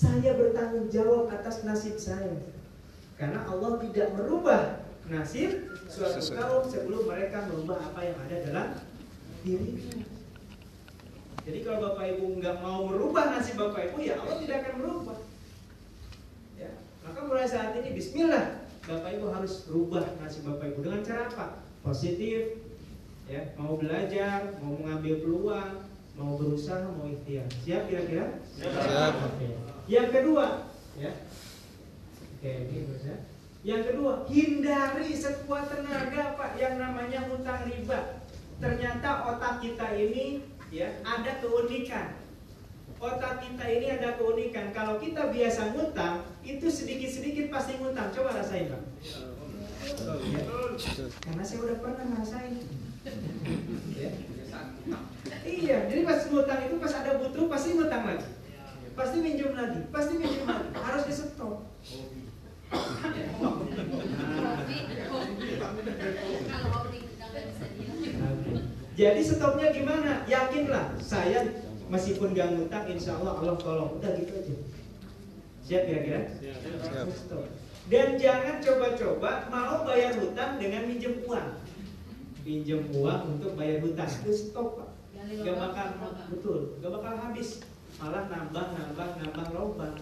saya 0.00 0.32
bertanggung 0.32 0.88
jawab 0.88 1.28
atas 1.28 1.60
nasib 1.68 2.00
saya. 2.00 2.40
Karena 3.20 3.44
Allah 3.44 3.76
tidak 3.84 4.16
merubah 4.16 4.80
nasib 5.12 5.68
suatu 5.92 6.24
kaum 6.32 6.64
sebelum 6.64 7.04
mereka 7.04 7.44
merubah 7.52 7.76
apa 7.92 8.00
yang 8.08 8.16
ada 8.24 8.36
dalam 8.48 8.68
dirinya. 9.44 10.00
Jadi 11.44 11.58
kalau 11.60 11.78
Bapak 11.92 12.16
Ibu 12.16 12.40
nggak 12.40 12.56
mau 12.64 12.88
merubah 12.88 13.36
nasib 13.36 13.60
Bapak 13.60 13.92
Ibu, 13.92 14.00
ya 14.00 14.16
Allah 14.16 14.36
tidak 14.40 14.56
akan 14.64 14.74
merubah. 14.80 15.18
Ya, 16.56 16.70
maka 17.04 17.20
mulai 17.28 17.44
saat 17.44 17.76
ini 17.76 17.92
Bismillah, 17.92 18.64
Bapak 18.88 19.10
Ibu 19.20 19.26
harus 19.36 19.68
rubah 19.68 20.16
nasib 20.24 20.48
Bapak 20.48 20.72
Ibu 20.72 20.80
dengan 20.80 21.04
cara 21.04 21.28
apa? 21.28 21.46
Positif, 21.84 22.60
ya, 23.28 23.52
mau 23.60 23.76
belajar, 23.76 24.56
mau 24.64 24.80
mengambil 24.80 25.20
peluang, 25.20 25.72
mau 26.16 26.40
berusaha, 26.40 26.88
mau 26.88 27.08
ikhtiar. 27.08 27.48
Siap 27.64 27.88
kira-kira? 27.88 28.40
Siap. 28.56 29.12
Oke. 29.28 29.69
Yang 29.90 30.08
kedua, 30.14 30.70
ya. 30.94 31.10
Oke, 32.38 32.50
ini 32.70 32.86
terus 32.86 33.02
ya. 33.10 33.16
Yang 33.66 33.82
kedua, 33.90 34.22
hindari 34.30 35.10
sekuat 35.10 35.66
tenaga 35.66 36.38
Pak 36.38 36.54
yang 36.54 36.78
namanya 36.78 37.26
hutang 37.26 37.66
riba. 37.66 38.22
Ternyata 38.62 39.34
otak 39.34 39.58
kita 39.58 39.98
ini 39.98 40.46
ya 40.70 41.02
ada 41.02 41.42
keunikan. 41.42 42.22
Otak 43.02 43.42
kita 43.42 43.64
ini 43.66 43.86
ada 43.98 44.14
keunikan. 44.14 44.70
Kalau 44.70 45.02
kita 45.02 45.34
biasa 45.34 45.74
ngutang, 45.74 46.22
itu 46.46 46.70
sedikit-sedikit 46.70 47.50
pasti 47.50 47.82
ngutang. 47.82 48.14
Coba 48.14 48.38
rasain, 48.38 48.70
Pak. 48.70 48.82
Ya. 50.30 50.40
Karena 51.18 51.42
saya 51.42 51.58
udah 51.66 51.76
pernah 51.82 52.04
ngerasain. 52.14 52.62
Ya. 53.98 54.10
Iya, 55.40 55.76
jadi 55.90 56.00
pas 56.06 56.20
ngutang 56.30 56.60
itu 56.68 56.76
pas 56.78 56.94
ada 56.94 57.18
butuh 57.18 57.50
pasti 57.50 57.74
ngutang 57.74 58.06
lagi. 58.06 58.39
Pasti 59.00 59.16
minjem 59.24 59.56
lagi, 59.56 59.80
pasti 59.88 60.12
minjem 60.20 60.44
lagi, 60.44 60.68
harus 60.76 61.02
di 61.08 61.14
stop. 61.16 61.64
Jadi 69.00 69.20
stopnya 69.24 69.72
gimana? 69.72 70.28
Yakinlah, 70.28 71.00
saya 71.00 71.48
meskipun 71.88 72.36
gak 72.36 72.52
ngutang, 72.52 72.84
insya 72.92 73.16
Allah 73.16 73.40
Allah 73.40 73.56
tolong. 73.56 73.96
Udah 73.96 74.12
gitu 74.20 74.36
aja. 74.36 74.54
Siap 75.64 75.82
kira-kira? 75.88 76.20
Siap. 76.36 77.08
Stop. 77.08 77.48
Dan 77.88 78.20
jangan 78.20 78.60
coba-coba 78.60 79.48
mau 79.48 79.88
bayar 79.88 80.20
hutang 80.20 80.60
dengan 80.60 80.84
minjem 80.84 81.24
uang. 81.24 81.48
Pinjem 82.44 82.92
uang 82.92 83.40
untuk 83.40 83.56
bayar 83.56 83.80
hutang 83.80 84.12
itu 84.12 84.32
stop 84.36 84.76
pak. 84.76 84.90
Gak 85.40 85.56
bakal 85.56 85.86
betul, 86.28 86.76
gak 86.84 86.92
bakal 86.92 87.12
habis. 87.16 87.64
Malah 88.00 88.32
nambah, 88.32 88.66
nambah, 88.72 89.08
nambah 89.20 89.46
lubang. 89.52 89.96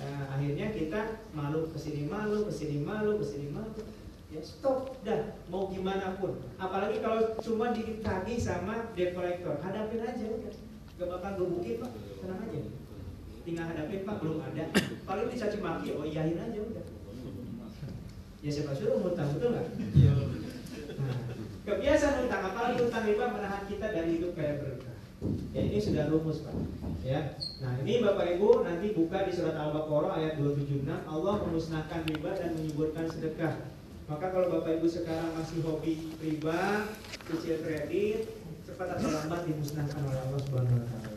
Nah, 0.00 0.32
akhirnya 0.32 0.72
kita 0.72 1.28
malu 1.36 1.68
ke 1.68 1.76
sini 1.76 2.08
malu, 2.08 2.48
ke 2.48 2.52
sini 2.56 2.80
malu, 2.80 3.20
ke 3.20 3.26
sini 3.28 3.52
malu. 3.52 3.84
Ya 4.32 4.40
stop, 4.40 4.96
dah 5.04 5.36
mau 5.52 5.68
gimana 5.68 6.16
pun. 6.16 6.40
Apalagi 6.56 7.04
kalau 7.04 7.36
cuma 7.44 7.76
ditagih 7.76 8.40
sama 8.40 8.96
debt 8.96 9.12
collector, 9.12 9.60
hadapin 9.60 10.00
aja 10.00 10.24
udah. 10.24 10.54
Gak 10.96 11.08
bakal 11.12 11.30
gebukin 11.36 11.84
pak, 11.84 11.92
tenang 12.24 12.48
aja. 12.48 12.60
Tinggal 13.44 13.66
hadapin 13.68 14.00
pak 14.08 14.16
belum 14.24 14.40
ada. 14.40 14.64
Paling 15.04 15.28
dicaci 15.28 15.58
maki, 15.60 15.92
oh 15.92 16.08
iyain 16.08 16.40
aja 16.40 16.60
udah. 16.64 16.84
Ya 18.40 18.48
siapa 18.48 18.72
suruh 18.72 19.04
ngutang 19.04 19.36
betul 19.36 19.52
nggak? 19.52 19.68
Nah, 20.96 21.16
kebiasaan 21.68 22.24
utang, 22.24 22.40
apalagi 22.40 22.88
utang 22.88 23.04
riba 23.04 23.36
menahan 23.36 23.68
kita 23.68 23.86
dari 23.92 24.16
hidup 24.16 24.32
kayak 24.32 24.64
berkah. 24.64 24.89
Ya 25.52 25.60
ini 25.60 25.76
sudah 25.76 26.08
rumus 26.08 26.40
pak. 26.40 26.56
Ya. 27.04 27.36
Nah 27.60 27.76
ini 27.84 28.00
bapak 28.00 28.40
ibu 28.40 28.64
nanti 28.64 28.96
buka 28.96 29.28
di 29.28 29.32
surat 29.36 29.52
al-baqarah 29.52 30.16
ayat 30.16 30.40
276 30.40 30.88
Allah 30.88 31.34
memusnahkan 31.44 32.00
riba 32.08 32.30
dan 32.32 32.56
menyuburkan 32.56 33.04
sedekah. 33.04 33.54
Maka 34.08 34.26
kalau 34.32 34.48
bapak 34.48 34.80
ibu 34.80 34.88
sekarang 34.88 35.36
masih 35.36 35.60
hobi 35.62 36.16
riba, 36.24 36.88
cicil 37.28 37.60
kredit, 37.62 38.32
cepat 38.64 38.96
atau 38.96 39.08
lambat 39.12 39.44
dimusnahkan 39.44 40.00
oleh 40.02 40.20
Allah 40.24 40.40
Taala. 40.40 41.14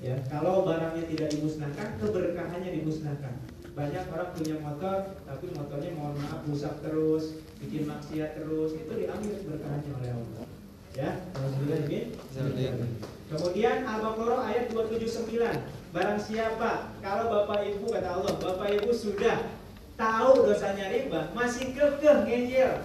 Ya, 0.00 0.16
kalau 0.32 0.64
barangnya 0.64 1.04
tidak 1.12 1.28
dimusnahkan, 1.36 2.00
keberkahannya 2.00 2.72
dimusnahkan. 2.72 3.36
Banyak 3.76 4.04
orang 4.10 4.32
punya 4.32 4.56
motor, 4.64 4.98
tapi 5.28 5.46
motornya 5.52 5.92
mohon 5.92 6.16
maaf 6.18 6.40
rusak 6.48 6.80
terus, 6.80 7.36
bikin 7.60 7.84
maksiat 7.84 8.32
terus, 8.32 8.74
itu 8.80 8.92
diambil 8.96 9.36
keberkahannya 9.44 9.92
oleh 10.00 10.10
Allah. 10.16 10.44
Ya, 10.90 11.22
alhamdulillah 11.38 11.86
ini. 11.86 12.00
Kemudian 13.30 13.86
Al-Baqarah 13.86 14.42
ayat 14.50 14.74
279. 14.74 15.38
Barang 15.94 16.18
siapa 16.18 16.94
kalau 16.98 17.30
Bapak 17.30 17.62
Ibu 17.62 17.86
kata 17.94 18.18
Allah, 18.18 18.34
Bapak 18.42 18.68
Ibu 18.74 18.90
sudah 18.90 19.54
tahu 19.94 20.46
dosanya 20.50 20.90
riba, 20.90 21.30
masih 21.34 21.70
kekeh 21.74 22.26
ngeyel 22.26 22.82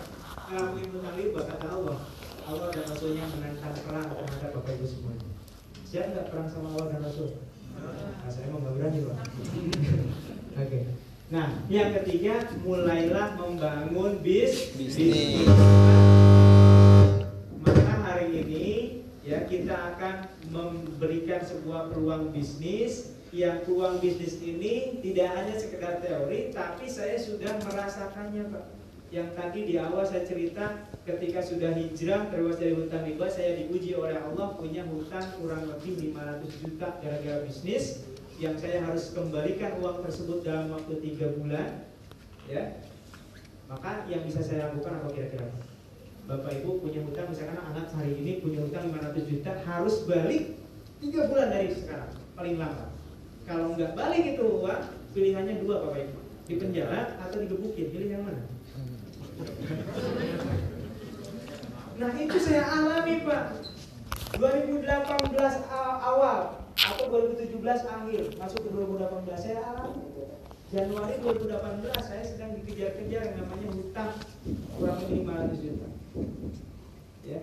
ngelakuin 0.49 0.89
hutang 0.93 1.15
riba 1.17 1.41
kata 1.49 1.67
Allah. 1.69 1.97
Allah 2.45 2.69
dan 2.69 2.85
Rasulnya 2.85 3.25
menantang 3.25 3.73
perang 3.89 4.05
terhadap 4.05 4.51
Bapak 4.53 4.71
Ibu 4.77 4.85
semuanya. 4.85 5.25
Siap 5.85 6.05
nggak 6.13 6.27
perang 6.29 6.47
sama 6.49 6.67
Allah 6.77 6.87
dan 6.93 7.01
Rasul? 7.09 7.29
Nah, 7.73 8.29
saya 8.29 8.45
mau 8.53 8.61
nggak 8.61 8.73
berani 8.77 8.99
Pak. 9.01 9.17
Oke. 10.61 10.79
Nah, 11.33 11.49
yang 11.73 11.89
ketiga 11.89 12.53
mulailah 12.61 13.33
membangun 13.33 14.21
bis 14.21 14.77
Bisnis. 14.77 15.49
Maka 15.49 15.57
hari 15.57 16.44
ini 18.35 18.99
ya 19.23 19.47
kita 19.47 19.95
akan 19.95 20.27
memberikan 20.51 21.41
sebuah 21.41 21.95
peluang 21.95 22.35
bisnis 22.35 23.15
yang 23.31 23.63
peluang 23.63 23.97
bisnis 24.03 24.37
ini 24.43 24.99
tidak 25.01 25.33
hanya 25.33 25.55
sekedar 25.55 26.03
teori 26.03 26.51
tapi 26.51 26.85
saya 26.85 27.17
sudah 27.17 27.57
merasakannya 27.63 28.51
Pak 28.53 28.65
yang 29.13 29.31
tadi 29.31 29.63
di 29.63 29.75
awal 29.79 30.03
saya 30.03 30.27
cerita 30.27 30.91
ketika 31.07 31.39
sudah 31.39 31.71
hijrah 31.71 32.27
terus 32.33 32.59
dari 32.59 32.75
hutang 32.75 33.05
riba 33.07 33.31
saya 33.31 33.55
diuji 33.63 33.95
oleh 33.95 34.17
Allah 34.17 34.57
punya 34.59 34.83
hutang 34.83 35.23
kurang 35.39 35.71
lebih 35.71 36.11
500 36.11 36.61
juta 36.61 36.87
gara-gara 36.99 37.39
bisnis 37.47 38.03
yang 38.41 38.59
saya 38.59 38.83
harus 38.83 39.15
kembalikan 39.15 39.79
uang 39.79 40.03
tersebut 40.03 40.43
dalam 40.43 40.73
waktu 40.75 40.99
tiga 40.99 41.31
bulan 41.37 41.87
ya 42.51 42.83
maka 43.65 44.05
yang 44.05 44.21
bisa 44.21 44.45
saya 44.45 44.69
lakukan 44.69 45.01
apa 45.01 45.09
kira-kira? 45.09 45.47
Bapak 46.25 46.51
Ibu 46.57 46.81
punya 46.81 47.05
hutang 47.05 47.29
misalkan 47.29 47.61
anak 47.61 47.93
hari 47.93 48.17
ini 48.17 48.41
punya 48.41 48.65
hutang 48.65 48.89
500 48.89 49.29
juta 49.29 49.51
harus 49.61 50.09
balik 50.09 50.57
tiga 50.97 51.29
bulan 51.29 51.53
dari 51.53 51.69
sekarang 51.69 52.09
paling 52.33 52.57
lama. 52.57 52.89
Kalau 53.45 53.77
nggak 53.77 53.93
balik 53.93 54.33
itu 54.33 54.41
uang 54.41 54.81
pilihannya 55.13 55.61
dua 55.61 55.85
Bapak 55.85 55.99
Ibu 56.09 56.17
di 56.49 56.53
penjara 56.57 57.13
atau 57.21 57.37
digebukin 57.41 57.93
pilih 57.93 58.09
yang 58.09 58.23
mana? 58.25 58.43
Nah 61.95 62.11
itu 62.19 62.35
saya 62.35 62.67
alami 62.67 63.23
Pak 63.23 63.55
2018 64.35 64.83
a- 65.71 65.99
awal 66.03 66.59
atau 66.75 67.07
2017 67.07 67.55
akhir 67.63 68.35
masuk 68.35 68.67
ke 68.67 68.69
2018 68.75 69.31
saya 69.39 69.63
alami 69.63 70.03
Januari 70.73 71.21
2018 71.21 71.93
saya 72.01 72.23
sedang 72.25 72.57
dikejar-kejar 72.57 73.21
yang 73.21 73.37
namanya 73.37 73.69
hutang 73.69 74.13
kurang 74.81 74.97
lebih 75.05 75.21
500 75.29 75.61
juta. 75.61 75.87
Ya 77.21 77.39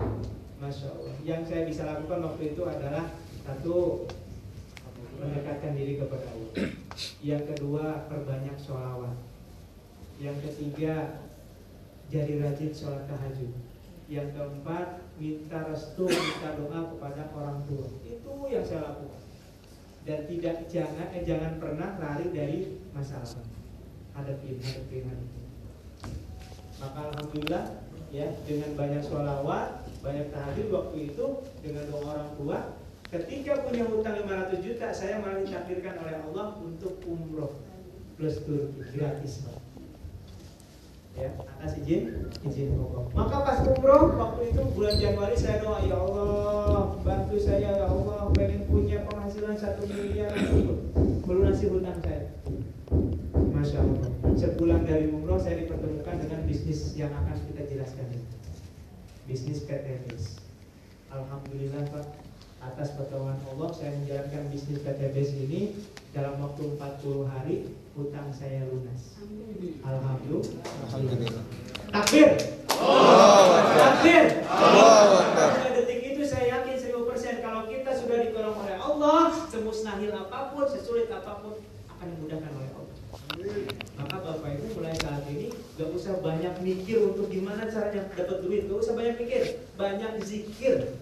Masya 0.58 0.86
Allah. 0.90 1.14
Yang 1.22 1.42
saya 1.46 1.62
bisa 1.70 1.82
lakukan 1.86 2.18
waktu 2.26 2.42
itu 2.54 2.62
adalah 2.66 3.14
satu 3.46 4.06
mendekatkan 5.22 5.78
diri 5.78 6.02
kepada 6.02 6.26
Allah. 6.34 6.54
Yang 7.22 7.42
kedua 7.54 8.10
perbanyak 8.10 8.58
sholawat. 8.58 9.14
Yang 10.18 10.36
ketiga 10.50 11.22
jadi 12.10 12.42
rajin 12.42 12.74
sholat 12.74 13.06
tahajud. 13.06 13.54
Yang 14.10 14.28
keempat 14.34 14.86
minta 15.22 15.58
restu 15.70 16.10
minta 16.10 16.58
doa 16.58 16.90
kepada 16.90 17.30
orang 17.38 17.62
tua. 17.70 17.86
Itu 18.02 18.50
yang 18.50 18.66
saya 18.66 18.82
lakukan. 18.90 19.22
Dan 20.02 20.26
tidak 20.26 20.56
jangan 20.66 21.06
eh, 21.14 21.22
jangan 21.22 21.62
pernah 21.62 21.94
lari 22.02 22.26
dari 22.34 22.61
masalah 23.02 23.42
hadapin 24.14 24.62
hadapin 24.62 25.02
hadapin 25.10 25.46
maka 26.78 26.98
alhamdulillah 27.10 27.64
ya 28.14 28.26
dengan 28.46 28.70
banyak 28.78 29.02
sholawat 29.02 29.82
banyak 30.06 30.30
tahajud 30.30 30.68
waktu 30.70 30.96
itu 31.10 31.26
dengan 31.66 31.82
doa 31.90 32.02
orang 32.14 32.30
tua 32.38 32.58
ketika 33.10 33.66
punya 33.66 33.84
hutang 33.90 34.22
500 34.22 34.62
juta 34.62 34.86
saya 34.94 35.18
malah 35.18 35.42
ditakdirkan 35.42 35.98
oleh 35.98 36.16
Allah 36.30 36.46
untuk 36.62 37.02
umroh 37.10 37.58
plus 38.14 38.38
Turki 38.46 38.78
gratis 38.94 39.50
ya 41.18 41.28
atas 41.58 41.74
izin 41.82 42.30
izin 42.46 42.78
Allah 42.78 43.02
maka 43.18 43.36
pas 43.42 43.58
umroh 43.66 44.14
waktu 44.14 44.54
itu 44.54 44.62
bulan 44.78 44.94
Januari 44.94 45.34
saya 45.34 45.58
doa 45.58 45.82
ya 45.82 45.98
Allah 45.98 47.02
bantu 47.02 47.34
saya 47.42 47.82
ya 47.82 47.84
Allah 47.90 48.30
pengen 48.30 48.62
punya 48.70 49.02
penghasilan 49.04 49.58
satu 49.58 49.84
miliar. 49.90 50.32
Melunasi 51.22 51.68
hutang 51.68 52.00
saya 52.00 52.41
Masya 53.62 53.78
Allah. 53.78 54.10
Sebulan 54.34 54.82
dari 54.90 55.06
umroh 55.14 55.38
saya 55.38 55.62
dipertemukan 55.62 56.18
dengan 56.18 56.42
bisnis 56.50 56.98
yang 56.98 57.14
akan 57.14 57.38
kita 57.46 57.62
jelaskan 57.70 58.10
ini. 58.10 58.26
Bisnis 59.30 59.62
PTBS 59.62 60.42
Alhamdulillah 61.14 61.86
Pak. 61.94 62.10
Atas 62.58 62.90
pertolongan 62.98 63.38
Allah 63.54 63.70
saya 63.70 63.94
menjalankan 64.02 64.50
bisnis 64.50 64.82
PTBS 64.82 65.46
ini 65.46 65.78
dalam 66.10 66.42
waktu 66.42 66.74
40 66.74 67.22
hari 67.30 67.70
hutang 67.94 68.34
saya 68.34 68.66
lunas. 68.66 69.14
Alhamdulillah. 69.86 70.66
Alhamdulillah. 70.90 71.44
Takbir. 71.94 72.28
Allahu 72.66 73.50
Akbar. 73.62 73.78
Takbir. 73.78 74.24
Allahu 74.42 75.14
Akbar. 75.22 75.48
Pada 75.54 75.70
detik 75.78 76.18
itu 76.18 76.22
saya 76.26 76.58
yakin 76.58 76.98
1000% 76.98 77.46
kalau 77.46 77.70
kita 77.70 77.94
sudah 77.94 78.26
oleh 78.26 78.76
Allah 78.82 79.30
semusnahil 79.54 80.10
apa 80.18 80.50
pun, 80.50 80.66
sesulit 80.66 81.06
apa 81.14 81.38
pun 81.38 81.62
akan 81.94 82.06
dimudahkan 82.10 82.50
oleh 82.58 82.70
Allah 82.74 82.82
maka 83.98 84.16
Bapak 84.22 84.50
Ibu 84.54 84.66
mulai 84.78 84.94
saat 84.98 85.24
ini 85.30 85.48
gak 85.82 85.98
usah 85.98 86.14
banyak 86.22 86.54
mikir 86.62 87.02
untuk 87.02 87.26
gimana 87.26 87.66
caranya 87.66 88.06
dapat 88.14 88.38
duit. 88.46 88.70
Gak 88.70 88.78
usah 88.78 88.94
banyak 88.94 89.18
mikir. 89.18 89.42
Banyak 89.74 90.22
zikir. 90.22 90.94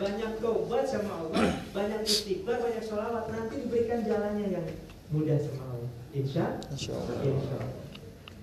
Banyak 0.00 0.40
tobat 0.40 0.88
sama 0.88 1.12
Allah. 1.20 1.60
Banyak 1.76 2.00
istighfar, 2.08 2.56
banyak 2.64 2.80
sholawat. 2.80 3.28
Nanti 3.28 3.68
diberikan 3.68 4.00
jalannya 4.08 4.46
yang 4.48 4.66
mudah 5.12 5.36
sama 5.36 5.76
Allah. 5.76 5.90
Insya 6.16 6.56
Insya 6.72 6.96
Allah. 6.96 7.20
Insya 7.20 7.56
Allah. 7.60 7.82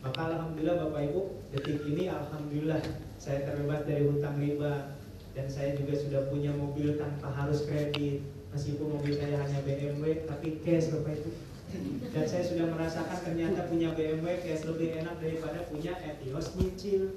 Maka 0.01 0.21
Alhamdulillah 0.33 0.77
Bapak 0.81 1.01
Ibu 1.13 1.21
Detik 1.53 1.85
ini 1.85 2.09
Alhamdulillah 2.09 2.81
Saya 3.21 3.45
terbebas 3.45 3.85
dari 3.85 4.09
hutang 4.09 4.33
riba 4.41 4.97
Dan 5.37 5.45
saya 5.45 5.77
juga 5.77 5.93
sudah 5.93 6.25
punya 6.25 6.49
mobil 6.57 6.97
tanpa 6.97 7.29
harus 7.29 7.69
kredit. 7.69 8.25
Meskipun 8.49 8.97
mobil 8.97 9.13
saya 9.13 9.37
hanya 9.37 9.61
BMW 9.61 10.25
Tapi 10.25 10.57
cash 10.65 10.89
Bapak 10.89 11.21
Ibu 11.21 11.50
dan 12.11 12.25
saya 12.27 12.43
sudah 12.43 12.67
merasakan 12.67 13.19
ternyata 13.23 13.71
punya 13.71 13.95
BMW 13.95 14.43
cash 14.43 14.67
lebih 14.67 14.99
enak 14.99 15.15
daripada 15.23 15.63
punya 15.71 15.95
Etios 16.03 16.51
nyicil. 16.59 17.15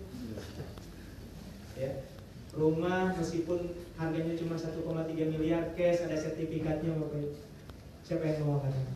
Ya. 1.74 2.06
Rumah 2.54 3.18
meskipun 3.18 3.74
harganya 3.98 4.38
cuma 4.38 4.54
1,3 4.54 4.78
miliar 5.34 5.74
cash 5.74 6.06
ada 6.06 6.14
sertifikatnya 6.14 6.94
Bapak 6.94 7.18
Ibu 7.18 7.34
Siapa 8.06 8.22
yang 8.22 8.46
mau 8.46 8.62
katakan? 8.62 8.94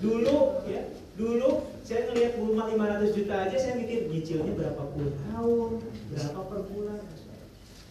Dulu 0.00 0.36
ya, 0.64 0.82
dulu 1.20 1.68
saya 1.84 2.08
ngelihat 2.08 2.32
rumah 2.40 2.72
500 2.72 3.12
juta 3.12 3.34
aja 3.44 3.56
saya 3.60 3.74
mikir 3.76 4.08
nyicilnya 4.08 4.56
berapa 4.56 4.82
puluh 4.96 5.12
tahun, 5.28 5.70
berapa 6.14 6.40
per 6.48 6.60
bulan. 6.72 7.02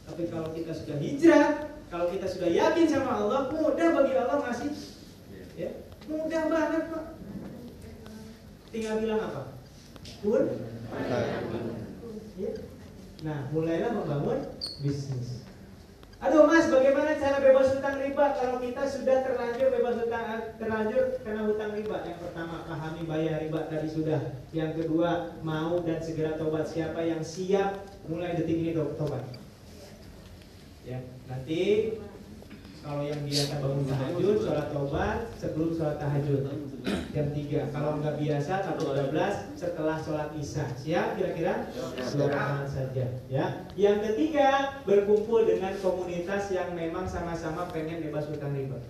Tapi 0.10 0.24
kalau 0.34 0.50
kita 0.58 0.72
sudah 0.74 0.98
hijrah, 0.98 1.69
kalau 1.90 2.06
kita 2.14 2.30
sudah 2.30 2.50
yakin 2.54 2.86
sama 2.86 3.12
Allah, 3.18 3.50
mudah 3.50 3.88
bagi 3.98 4.14
Allah 4.14 4.38
ngasih. 4.46 4.72
Ya, 5.58 5.70
mudah 6.06 6.44
banget 6.48 6.84
Pak. 6.94 7.06
Tinggal 8.70 8.96
bilang 9.02 9.22
apa? 9.26 9.42
Pun. 10.22 10.44
Ya. 12.38 12.52
Nah, 13.26 13.52
mulailah 13.52 13.92
membangun 13.98 14.40
bisnis. 14.80 15.44
Aduh 16.20 16.44
mas, 16.52 16.68
bagaimana 16.68 17.16
cara 17.16 17.40
bebas 17.40 17.72
hutang 17.72 17.96
riba 18.04 18.36
kalau 18.36 18.60
kita 18.60 18.84
sudah 18.84 19.24
terlanjur 19.24 19.72
bebas 19.72 20.04
hutang 20.04 20.52
terlanjur 20.60 21.16
kena 21.24 21.48
hutang 21.48 21.72
riba? 21.72 22.04
Yang 22.04 22.20
pertama, 22.28 22.68
pahami 22.68 23.08
bayar 23.08 23.40
riba 23.40 23.72
tadi 23.72 23.88
sudah. 23.88 24.20
Yang 24.52 24.84
kedua, 24.84 25.40
mau 25.48 25.80
dan 25.80 26.04
segera 26.04 26.36
tobat. 26.36 26.68
Siapa 26.68 27.00
yang 27.08 27.24
siap 27.24 27.88
mulai 28.12 28.36
detik 28.36 28.52
ini 28.52 28.76
tobat? 28.76 29.24
Ya, 30.90 31.06
nanti 31.30 31.94
kalau 32.82 33.06
yang 33.06 33.22
biasa 33.22 33.62
bangun 33.62 33.86
tahajud, 33.86 34.36
sholat 34.42 34.68
tobat 34.74 35.18
sebelum 35.38 35.70
sholat 35.78 36.02
tahajud. 36.02 36.42
Jam 37.14 37.28
3 37.30 37.76
Kalau 37.76 38.02
nggak 38.02 38.16
biasa 38.18 38.54
satu 38.66 38.98
12 38.98 39.54
setelah 39.54 40.02
sholat 40.02 40.34
isya. 40.34 40.66
Siap 40.74 41.08
kira-kira? 41.14 41.70
Dua 42.18 42.66
saja. 42.66 43.06
Ya. 43.30 43.46
Yang 43.78 43.98
ketiga 44.10 44.82
berkumpul 44.90 45.46
dengan 45.46 45.78
komunitas 45.78 46.50
yang 46.50 46.74
memang 46.74 47.06
sama-sama 47.06 47.70
pengen 47.70 48.02
bebas 48.10 48.26
hutang 48.26 48.58
riba. 48.58 48.82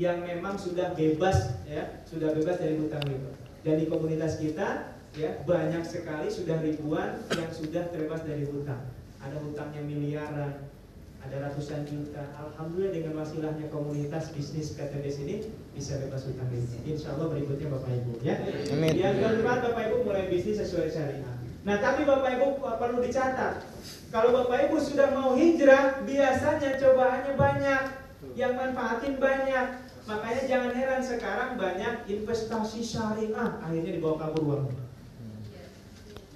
Yang 0.00 0.18
memang 0.24 0.56
sudah 0.56 0.96
bebas 0.96 1.60
ya, 1.68 2.00
sudah 2.08 2.32
bebas 2.32 2.56
dari 2.56 2.80
hutang 2.80 3.04
riba. 3.04 3.36
Dan 3.68 3.82
di 3.82 3.90
komunitas 3.90 4.40
kita 4.40 4.96
ya 5.12 5.44
banyak 5.44 5.84
sekali 5.84 6.32
sudah 6.32 6.56
ribuan 6.64 7.20
yang 7.36 7.52
sudah 7.52 7.84
terbebas 7.92 8.24
dari 8.24 8.48
hutang. 8.48 8.80
Ada 9.20 9.42
hutangnya 9.42 9.82
miliaran, 9.82 10.75
ada 11.26 11.50
ratusan 11.50 11.82
juta. 11.82 12.22
Alhamdulillah 12.38 12.94
dengan 12.94 13.18
wasilahnya 13.18 13.66
komunitas 13.74 14.30
bisnis 14.30 14.78
PTBS 14.78 15.26
ini 15.26 15.50
bisa 15.74 15.98
bebas 15.98 16.22
hutang 16.30 16.46
ini. 16.54 16.94
Insya 16.94 17.18
Allah 17.18 17.34
berikutnya 17.34 17.66
Bapak 17.66 17.90
Ibu 17.90 18.22
ya. 18.22 18.38
Amin. 18.70 18.94
Yang 18.94 19.14
keempat 19.18 19.58
Bapak 19.66 19.82
Ibu 19.90 19.96
mulai 20.06 20.30
bisnis 20.30 20.62
sesuai 20.62 20.86
syariah. 20.86 21.34
Nah 21.66 21.82
tapi 21.82 22.06
Bapak 22.06 22.38
Ibu 22.38 22.62
perlu 22.62 23.02
dicatat. 23.02 23.66
Kalau 24.14 24.30
Bapak 24.30 24.70
Ibu 24.70 24.78
sudah 24.78 25.10
mau 25.10 25.34
hijrah, 25.34 26.06
biasanya 26.06 26.78
cobaannya 26.78 27.32
banyak, 27.34 27.82
yang 28.38 28.54
manfaatin 28.54 29.18
banyak. 29.18 29.66
Makanya 30.06 30.42
jangan 30.46 30.70
heran 30.70 31.02
sekarang 31.02 31.50
banyak 31.58 32.06
investasi 32.06 32.78
syariah 32.78 33.58
akhirnya 33.58 33.98
dibawa 33.98 34.22
kabur 34.22 34.54
uangnya. 34.54 34.86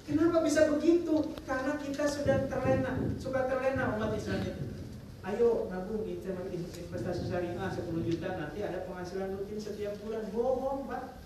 Kenapa 0.03 0.43
bisa 0.43 0.67
begitu? 0.67 1.31
Karena 1.47 1.79
kita 1.79 2.03
sudah 2.03 2.51
terlena, 2.51 2.99
suka 3.15 3.47
terlena 3.47 3.95
umat 3.95 4.11
Islam 4.11 4.43
itu. 4.43 4.80
Ayo 5.21 5.69
nabung 5.69 6.01
investasi 6.01 7.29
syariah 7.29 7.53
10 7.53 8.09
juta 8.09 8.27
nanti 8.41 8.65
ada 8.65 8.89
penghasilan 8.89 9.37
rutin 9.37 9.61
setiap 9.61 9.93
bulan. 10.01 10.25
Bohong 10.33 10.89
pak, 10.89 11.21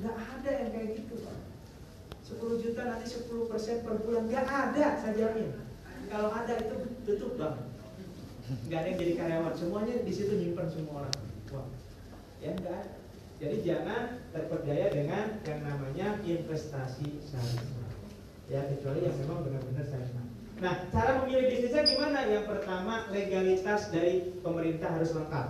nggak 0.00 0.16
ada 0.16 0.50
yang 0.56 0.70
kayak 0.72 0.88
gitu 1.04 1.20
pak. 1.20 1.36
10 2.24 2.64
juta 2.64 2.80
nanti 2.88 3.06
10 3.12 3.50
persen 3.50 3.84
per 3.84 4.00
bulan 4.00 4.24
nggak 4.24 4.46
ada 4.48 4.86
saya 4.96 5.12
jamin. 5.12 5.52
Kalau 6.08 6.32
ada 6.32 6.52
itu 6.64 6.74
tutup 7.04 7.36
bang, 7.36 7.60
nggak 8.66 8.78
ada 8.80 8.88
yang 8.88 8.98
jadi 9.04 9.12
karyawan. 9.20 9.52
Semuanya 9.52 9.94
di 10.00 10.12
situ 10.16 10.32
nyimpan 10.40 10.68
semua 10.72 11.04
orang. 11.04 11.16
Wah, 11.52 11.68
ya 12.40 12.56
nggak 12.56 12.72
ada. 12.72 12.92
Jadi 13.40 13.56
jangan 13.64 14.02
terperdaya 14.32 14.86
dengan 14.92 15.44
yang 15.44 15.60
namanya 15.60 16.16
investasi 16.24 17.20
syariah 17.24 17.68
ya 18.48 18.60
kecuali 18.64 19.04
yang 19.04 19.16
memang 19.20 19.44
benar-benar 19.44 19.84
syariah. 19.84 20.19
Nah, 20.60 20.74
cara 20.92 21.24
memilih 21.24 21.48
bisnisnya 21.48 21.82
gimana? 21.88 22.28
Yang 22.28 22.44
pertama, 22.52 23.08
legalitas 23.08 23.88
dari 23.88 24.36
pemerintah 24.44 24.92
harus 24.92 25.16
lengkap. 25.16 25.46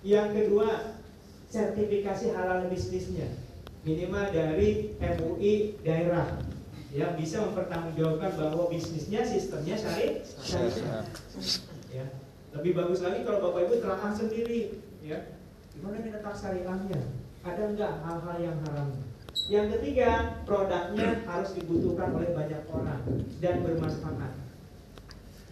Yang 0.00 0.28
kedua, 0.32 0.96
sertifikasi 1.52 2.32
halal 2.32 2.72
bisnisnya 2.72 3.28
minimal 3.86 4.34
dari 4.34 4.98
MUI 4.98 5.78
daerah 5.86 6.42
yang 6.90 7.14
bisa 7.14 7.44
mempertanggungjawabkan 7.46 8.34
bahwa 8.34 8.66
bisnisnya 8.66 9.22
sistemnya 9.22 9.78
syari 9.78 10.26
syariah. 10.42 11.06
Ya. 11.94 12.06
Lebih 12.56 12.72
bagus 12.74 13.04
lagi 13.04 13.22
kalau 13.22 13.46
Bapak 13.46 13.68
Ibu 13.68 13.74
telaah 13.84 14.10
sendiri, 14.16 14.80
ya. 15.04 15.38
Gimana 15.76 16.02
letak 16.02 16.34
syariahnya? 16.34 17.00
Ada 17.44 17.62
enggak 17.76 17.92
hal-hal 18.02 18.36
yang 18.42 18.56
haram? 18.64 18.90
Yang 19.46 19.78
ketiga, 19.78 20.42
produknya 20.42 21.22
harus 21.22 21.50
dibutuhkan 21.54 22.10
oleh 22.18 22.34
banyak 22.34 22.66
orang 22.66 23.02
dan 23.38 23.62
bermanfaat. 23.62 24.32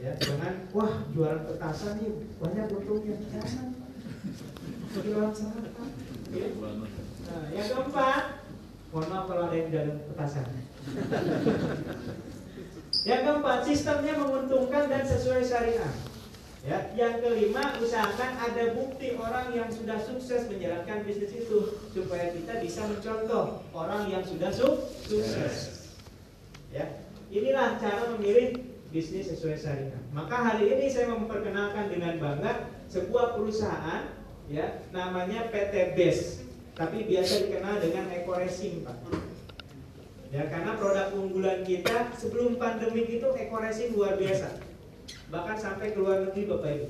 Ya, 0.03 0.11
jangan 0.19 0.67
wah 0.75 1.07
jualan 1.15 1.47
petasan 1.47 2.03
nih 2.03 2.11
banyak 2.43 2.67
untungnya. 2.75 3.17
Jangan. 3.31 3.67
Jualan. 4.99 5.31
Ya. 6.35 6.47
Nah, 7.25 7.45
yang 7.55 7.69
keempat, 7.71 8.25
mohon 8.91 9.07
maaf 9.15 9.25
kalau 9.31 9.43
ada 9.47 9.55
yang 9.55 9.71
dalam 9.71 9.97
petasan. 10.11 10.47
yang 13.09 13.21
keempat, 13.23 13.59
sistemnya 13.63 14.15
menguntungkan 14.19 14.91
dan 14.91 15.07
sesuai 15.07 15.47
syariah. 15.47 16.14
Ya, 16.65 16.81
yang 16.97 17.21
kelima, 17.21 17.77
usahakan 17.77 18.41
ada 18.41 18.73
bukti 18.73 19.13
orang 19.21 19.53
yang 19.53 19.69
sudah 19.69 20.01
sukses 20.01 20.49
menjalankan 20.49 21.05
bisnis 21.05 21.45
itu 21.45 21.77
supaya 21.93 22.33
kita 22.33 22.57
bisa 22.65 22.89
mencontoh 22.89 23.61
orang 23.77 24.09
yang 24.09 24.25
sudah 24.25 24.49
su 24.49 24.65
sukses. 25.05 25.93
Ya, 26.73 27.05
inilah 27.29 27.77
cara 27.77 28.17
memilih 28.17 28.65
bisnis 28.89 29.29
sesuai 29.29 29.61
syariah. 29.61 30.01
Maka 30.17 30.41
hari 30.41 30.73
ini 30.73 30.89
saya 30.89 31.13
memperkenalkan 31.13 31.93
dengan 31.93 32.17
bangga 32.17 32.73
sebuah 32.89 33.37
perusahaan 33.37 34.17
ya 34.49 34.89
namanya 34.89 35.53
PT 35.53 35.93
BES, 36.01 36.49
tapi 36.81 37.05
biasa 37.05 37.45
dikenal 37.45 37.77
dengan 37.85 38.09
Eco 38.09 38.41
Racing, 38.41 38.89
Pak. 38.89 38.97
Ya, 40.33 40.49
karena 40.49 40.81
produk 40.81 41.13
unggulan 41.13 41.61
kita 41.61 42.17
sebelum 42.17 42.57
pandemi 42.57 43.21
itu 43.21 43.29
Eco 43.37 43.61
Racing 43.61 43.93
luar 43.93 44.17
biasa 44.17 44.74
bahkan 45.35 45.59
sampai 45.59 45.91
ke 45.91 45.99
luar 45.99 46.23
negeri 46.23 46.47
Bapak 46.47 46.71
Ibu. 46.79 46.87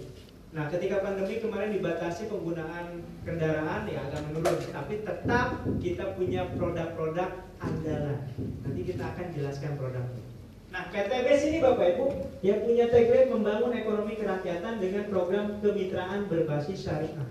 Nah, 0.55 0.69
ketika 0.69 1.01
pandemi 1.01 1.41
kemarin 1.41 1.73
dibatasi 1.73 2.29
penggunaan 2.29 3.01
kendaraan 3.25 3.89
ya 3.89 4.05
agak 4.07 4.21
menurun, 4.29 4.61
tapi 4.69 5.01
tetap 5.03 5.65
kita 5.81 6.15
punya 6.15 6.47
produk-produk 6.53 7.43
andalan. 7.59 8.21
Nanti 8.63 8.81
kita 8.85 9.03
akan 9.03 9.27
jelaskan 9.33 9.73
produknya. 9.81 10.23
Nah, 10.71 10.83
PTBS 10.93 11.43
ini 11.49 11.59
Bapak 11.65 11.87
Ibu 11.97 12.07
yang 12.45 12.63
punya 12.63 12.87
tagline 12.93 13.33
membangun 13.33 13.73
ekonomi 13.75 14.15
kerakyatan 14.15 14.79
dengan 14.79 15.05
program 15.11 15.59
kemitraan 15.59 16.29
berbasis 16.29 16.85
syariah. 16.87 17.31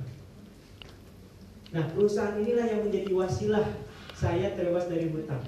Nah, 1.71 1.83
perusahaan 1.95 2.35
inilah 2.41 2.67
yang 2.67 2.81
menjadi 2.89 3.11
wasilah 3.13 3.67
saya 4.17 4.51
terbebas 4.57 4.91
dari 4.91 5.13
hutang. 5.13 5.43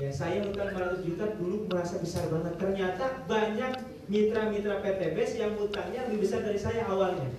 Ya, 0.00 0.08
saya 0.08 0.44
hutang 0.44 0.72
500 0.72 1.08
juta 1.08 1.24
dulu 1.36 1.68
merasa 1.68 2.00
besar 2.00 2.28
banget. 2.32 2.56
Ternyata 2.56 3.28
banyak 3.28 3.89
mitra-mitra 4.10 4.82
PTBS 4.82 5.38
yang 5.38 5.54
hutangnya 5.54 6.10
lebih 6.10 6.26
besar 6.26 6.42
dari 6.42 6.58
saya 6.58 6.82
awalnya. 6.90 7.30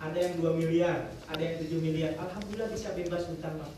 Ada 0.00 0.16
yang 0.16 0.40
2 0.40 0.56
miliar, 0.56 1.12
ada 1.28 1.42
yang 1.42 1.60
7 1.60 1.84
miliar. 1.84 2.16
Alhamdulillah 2.16 2.72
bisa 2.72 2.96
bebas 2.96 3.28
hutang, 3.28 3.60
Pak. 3.60 3.70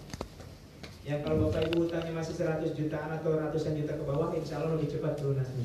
Yang 1.02 1.26
kalau 1.26 1.48
Bapak 1.48 1.66
Ibu 1.66 1.90
hutangnya 1.90 2.12
masih 2.14 2.38
100 2.38 2.76
jutaan 2.78 3.10
atau 3.18 3.34
ratusan 3.34 3.74
juta 3.74 3.98
ke 3.98 4.04
bawah, 4.06 4.30
insya 4.36 4.62
Allah 4.62 4.78
lebih 4.78 4.94
cepat 4.94 5.18
lunasnya. 5.26 5.64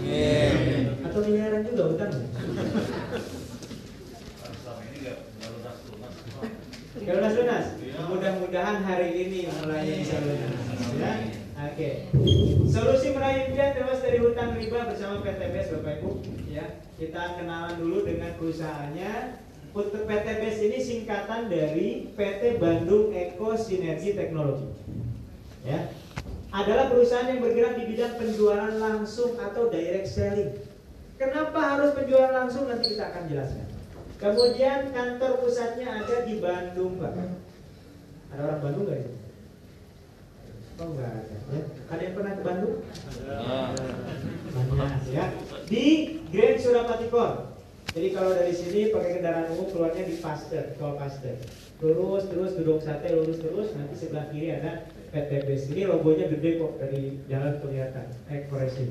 Amin. 0.00 0.96
Atau 1.04 1.20
miliaran 1.28 1.62
juga 1.68 1.82
hutangnya. 1.92 2.24
Gak 6.98 7.14
lunas 7.14 7.34
lunas. 7.36 7.66
Mudah-mudahan 8.08 8.78
hari 8.86 9.08
ini 9.28 9.50
mulai 9.60 9.92
bisa 9.92 10.16
lunas. 10.24 10.56
Ya. 10.96 11.27
Oke. 11.78 12.10
Solusi 12.74 13.14
meraih 13.14 13.54
impian 13.54 13.70
bebas 13.70 14.02
dari 14.02 14.18
hutang 14.18 14.50
riba 14.58 14.90
bersama 14.90 15.22
PTBS 15.22 15.78
Bapak 15.78 16.02
Ibu. 16.02 16.10
Ya, 16.50 16.74
kita 16.98 17.38
kenalan 17.38 17.78
dulu 17.78 18.02
dengan 18.02 18.34
perusahaannya. 18.34 19.38
Untuk 19.70 20.02
PTBS 20.10 20.58
ini 20.58 20.78
singkatan 20.82 21.46
dari 21.46 22.10
PT 22.18 22.58
Bandung 22.58 23.14
Eko 23.14 23.54
Sinergi 23.54 24.18
Teknologi. 24.18 24.74
Ya, 25.62 25.94
adalah 26.50 26.90
perusahaan 26.90 27.30
yang 27.30 27.46
bergerak 27.46 27.78
di 27.78 27.94
bidang 27.94 28.18
penjualan 28.18 28.74
langsung 28.74 29.38
atau 29.38 29.70
direct 29.70 30.10
selling. 30.10 30.58
Kenapa 31.14 31.78
harus 31.78 31.94
penjualan 31.94 32.34
langsung 32.34 32.66
nanti 32.66 32.98
kita 32.98 33.06
akan 33.06 33.30
jelaskan. 33.30 33.70
Kemudian 34.18 34.90
kantor 34.90 35.46
pusatnya 35.46 35.94
ada 35.94 36.26
di 36.26 36.42
Bandung, 36.42 36.98
Pak. 36.98 37.14
Ada 38.34 38.40
orang 38.42 38.60
Bandung 38.66 38.90
nggak? 38.90 39.17
Oh 40.78 40.94
enggak 40.94 41.10
ada. 41.10 41.22
Ya. 41.26 41.62
Ada 41.90 42.02
yang 42.06 42.14
pernah 42.14 42.32
ke 42.38 42.42
Bandung? 42.46 42.76
Banyak 44.54 45.02
ya. 45.10 45.26
Di 45.66 45.84
Grand 46.30 46.58
Surapati 46.62 47.06
Core. 47.10 47.50
Jadi 47.98 48.08
kalau 48.14 48.30
dari 48.36 48.54
sini 48.54 48.94
pakai 48.94 49.18
kendaraan 49.18 49.50
umum 49.58 49.66
keluarnya 49.74 50.06
di 50.06 50.22
Pasteur, 50.22 50.78
tol 50.78 50.94
Pasteur. 50.94 51.34
Lurus 51.82 52.30
terus 52.30 52.54
gedung 52.54 52.78
sate 52.78 53.10
lurus 53.10 53.42
terus 53.42 53.74
nanti 53.74 53.94
sebelah 53.98 54.30
kiri 54.30 54.54
ada 54.54 54.86
PTBS. 55.10 55.74
Ini 55.74 55.90
logonya 55.90 56.30
gede 56.30 56.62
kok 56.62 56.78
dari 56.78 57.18
jalan 57.26 57.58
kelihatan. 57.58 58.06
Ekspresi. 58.30 58.86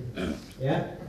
Ya. 0.59 0.99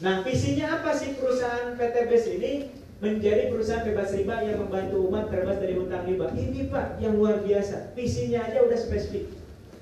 Nah, 0.00 0.22
visinya 0.24 0.80
apa 0.80 0.94
sih 0.94 1.18
perusahaan 1.18 1.74
PTBS 1.74 2.26
ini? 2.38 2.52
Menjadi 3.00 3.48
perusahaan 3.48 3.80
bebas 3.80 4.12
riba 4.12 4.44
yang 4.44 4.60
membantu 4.60 5.08
umat 5.08 5.32
terbebas 5.32 5.56
dari 5.56 5.72
hutang 5.72 6.04
riba. 6.04 6.36
Ini 6.36 6.68
Pak 6.68 7.00
yang 7.00 7.16
luar 7.16 7.40
biasa. 7.40 7.96
Visinya 7.96 8.44
aja 8.44 8.60
udah 8.60 8.76
spesifik. 8.76 9.32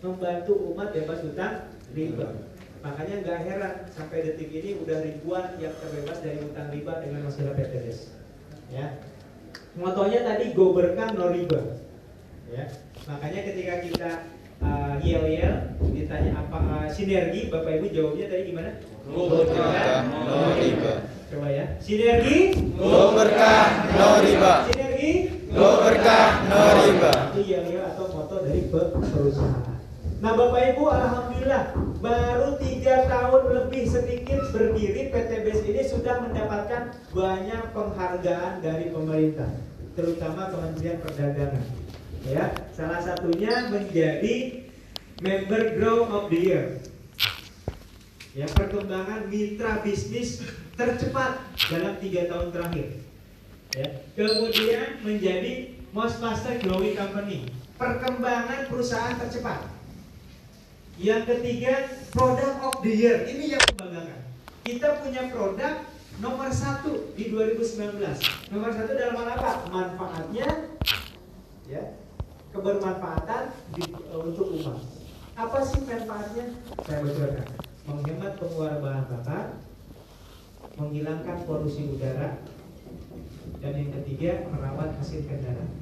Membantu 0.07 0.55
umat 0.71 0.95
bebas 0.95 1.27
hutang 1.27 1.67
riba. 1.99 2.31
Makanya 2.79 3.27
nggak 3.27 3.39
heran 3.43 3.75
sampai 3.91 4.23
detik 4.23 4.55
ini 4.55 4.79
udah 4.79 5.03
ribuan 5.03 5.59
yang 5.59 5.75
terbebas 5.83 6.23
dari 6.23 6.39
hutang 6.39 6.71
riba 6.71 7.03
dengan 7.03 7.27
masalah 7.27 7.59
PTBS. 7.59 8.15
Ya. 8.71 9.03
Motonya 9.75 10.23
tadi 10.23 10.55
go 10.55 10.71
berkah 10.71 11.11
no 11.19 11.35
riba. 11.35 11.83
Ya. 12.55 12.71
Makanya 13.11 13.41
ketika 13.51 13.75
kita 13.83 14.11
uh, 14.63 14.95
yel 15.03 15.27
yel 15.27 15.75
ditanya 15.91 16.39
apa 16.39 16.59
uh, 16.63 16.87
sinergi, 16.87 17.51
Bapak 17.51 17.83
Ibu 17.83 17.87
jawabnya 17.91 18.31
tadi 18.31 18.43
gimana? 18.55 18.71
Go 19.11 19.27
berkah 19.27 20.07
no 20.07 20.55
riba. 20.55 21.08
Coba 21.29 21.49
ya. 21.53 21.65
Sinergi. 21.79 22.39
Go 22.75 23.13
berkah 23.13 23.67
no 23.93 24.09
riba. 24.25 24.55
Sinergi. 24.73 25.13
Go 25.53 25.69
berkah 25.85 26.29
no 26.49 26.61
riba. 26.81 27.13
Itu 27.37 27.41
yel 27.45 27.65
yel 27.69 27.85
atau 27.85 28.07
moto 28.09 28.41
dari 28.41 28.65
pe- 28.73 28.93
perusahaan. 28.93 29.77
Nah 30.19 30.35
Bapak 30.35 30.75
Ibu 30.75 30.85
Alhamdulillah 30.89 31.65
baru 32.03 32.59
tiga 32.59 33.07
tahun 33.07 33.43
lebih 33.55 33.85
sedikit 33.87 34.51
berdiri 34.51 35.15
PTBS 35.15 35.63
ini 35.63 35.83
sudah 35.87 36.27
mendapatkan 36.27 36.91
banyak 37.15 37.63
penghargaan 37.71 38.59
dari 38.59 38.91
pemerintah 38.91 39.47
terutama 39.95 40.51
Kementerian 40.51 40.99
Perdagangan 40.99 41.63
ya 42.27 42.51
salah 42.71 42.99
satunya 42.99 43.71
menjadi 43.71 44.35
member 45.23 45.79
Grow 45.79 46.07
of 46.07 46.31
the 46.31 46.39
Year 46.39 46.83
ya 48.37 48.47
perkembangan 48.53 49.29
mitra 49.29 49.81
bisnis 49.81 50.45
tercepat 50.77 51.41
dalam 51.69 51.95
tiga 52.03 52.29
tahun 52.29 52.49
terakhir 52.53 52.87
ya 53.73 53.89
kemudian 54.17 55.01
menjadi 55.05 55.77
most 55.93 56.21
faster 56.21 56.57
growing 56.61 56.97
company 56.97 57.49
perkembangan 57.79 58.69
perusahaan 58.69 59.17
tercepat 59.17 59.79
yang 60.99 61.23
ketiga, 61.31 61.87
product 62.11 62.59
of 62.59 62.83
the 62.83 62.91
year. 62.91 63.23
Ini 63.23 63.55
yang 63.55 63.63
membanggakan. 63.71 64.19
Kita 64.67 64.99
punya 64.99 65.31
produk 65.31 65.87
nomor 66.19 66.51
satu 66.51 67.15
di 67.15 67.31
2019. 67.31 68.03
Nomor 68.51 68.71
satu 68.75 68.99
dalam 68.99 69.15
hal 69.15 69.29
apa? 69.39 69.53
Manfaatnya, 69.71 70.75
ya, 71.71 71.95
kebermanfaatan 72.51 73.55
di- 73.79 73.95
untuk 74.11 74.59
umat. 74.59 74.83
Apa 75.39 75.63
sih 75.63 75.87
manfaatnya? 75.87 76.59
Saya 76.83 76.99
bocorkan. 77.07 77.47
Menghemat 77.89 78.37
pengeluaran 78.37 78.85
bahan 78.85 79.05
bakar, 79.09 79.45
menghilangkan 80.77 81.49
polusi 81.49 81.89
udara, 81.89 82.45
dan 83.65 83.73
yang 83.73 83.97
ketiga 83.97 84.45
merawat 84.53 84.93
hasil 85.01 85.25
kendaraan. 85.25 85.73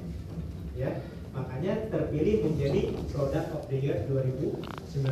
Ya, 0.71 1.03
makanya 1.35 1.91
terpilih 1.91 2.47
menjadi 2.47 2.95
produk 3.11 3.45
of 3.59 3.67
the 3.67 3.77
year 3.83 4.07
2019. 4.07 5.03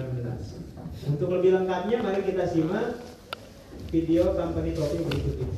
Untuk 1.11 1.27
lebih 1.35 1.51
lengkapnya 1.59 1.99
mari 1.99 2.23
kita 2.23 2.47
simak 2.47 3.03
video 3.91 4.31
company 4.31 4.71
kopi 4.71 5.03
berikut 5.03 5.35
ini. 5.43 5.57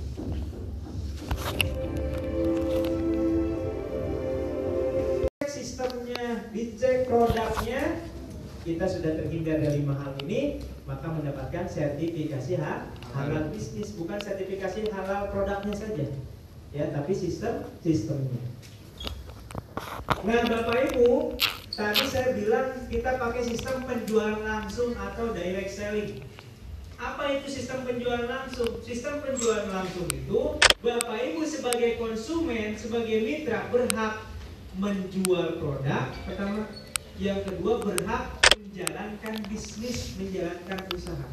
Sistemnya, 5.45 6.49
dicek 6.49 7.05
produknya, 7.05 8.06
kita 8.67 8.83
sudah 8.83 9.15
terhindar 9.15 9.63
dari 9.63 9.79
lima 9.79 9.95
hal 9.95 10.11
ini, 10.27 10.59
maka 10.83 11.07
mendapatkan 11.07 11.71
sertifikasi 11.71 12.59
ha- 12.59 12.91
halal 13.15 13.47
bisnis, 13.47 13.95
bukan 13.95 14.19
sertifikasi 14.19 14.91
halal 14.91 15.31
produknya 15.31 15.71
saja, 15.71 16.11
ya, 16.75 16.91
tapi 16.91 17.15
sistem 17.15 17.63
sistemnya. 17.79 18.43
Nah, 20.27 20.43
Bapak 20.51 20.91
Ibu, 20.91 21.39
tadi 21.71 22.03
saya 22.11 22.35
bilang 22.35 22.91
kita 22.91 23.15
pakai 23.15 23.47
sistem 23.47 23.87
penjualan 23.87 24.43
langsung 24.43 24.91
atau 24.99 25.31
direct 25.31 25.71
selling. 25.71 26.19
Apa 26.99 27.39
itu 27.39 27.47
sistem 27.47 27.87
penjualan 27.87 28.27
langsung? 28.27 28.83
Sistem 28.83 29.23
penjualan 29.23 29.69
langsung 29.71 30.11
itu 30.11 30.59
Bapak 30.83 31.15
Ibu 31.23 31.47
sebagai 31.47 31.95
konsumen, 32.03 32.75
sebagai 32.75 33.23
mitra 33.23 33.71
berhak 33.71 34.27
menjual 34.75 35.61
produk 35.61 36.11
pertama, 36.27 36.67
yang 37.21 37.41
kedua 37.45 37.81
berhak 37.81 38.36
menjalankan 38.77 39.41
bisnis, 39.49 40.13
menjalankan 40.21 40.77
usaha. 40.93 41.27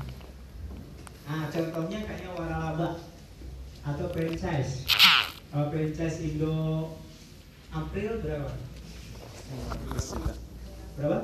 Nah, 1.29 1.45
contohnya 1.53 2.01
kayak 2.09 2.33
waralaba 2.41 2.97
atau 3.85 4.09
franchise. 4.17 4.89
Kalau 5.53 5.69
franchise 5.69 6.25
Indo 6.25 6.89
April 7.69 8.25
berapa? 8.25 8.49
Berapa? 10.97 11.21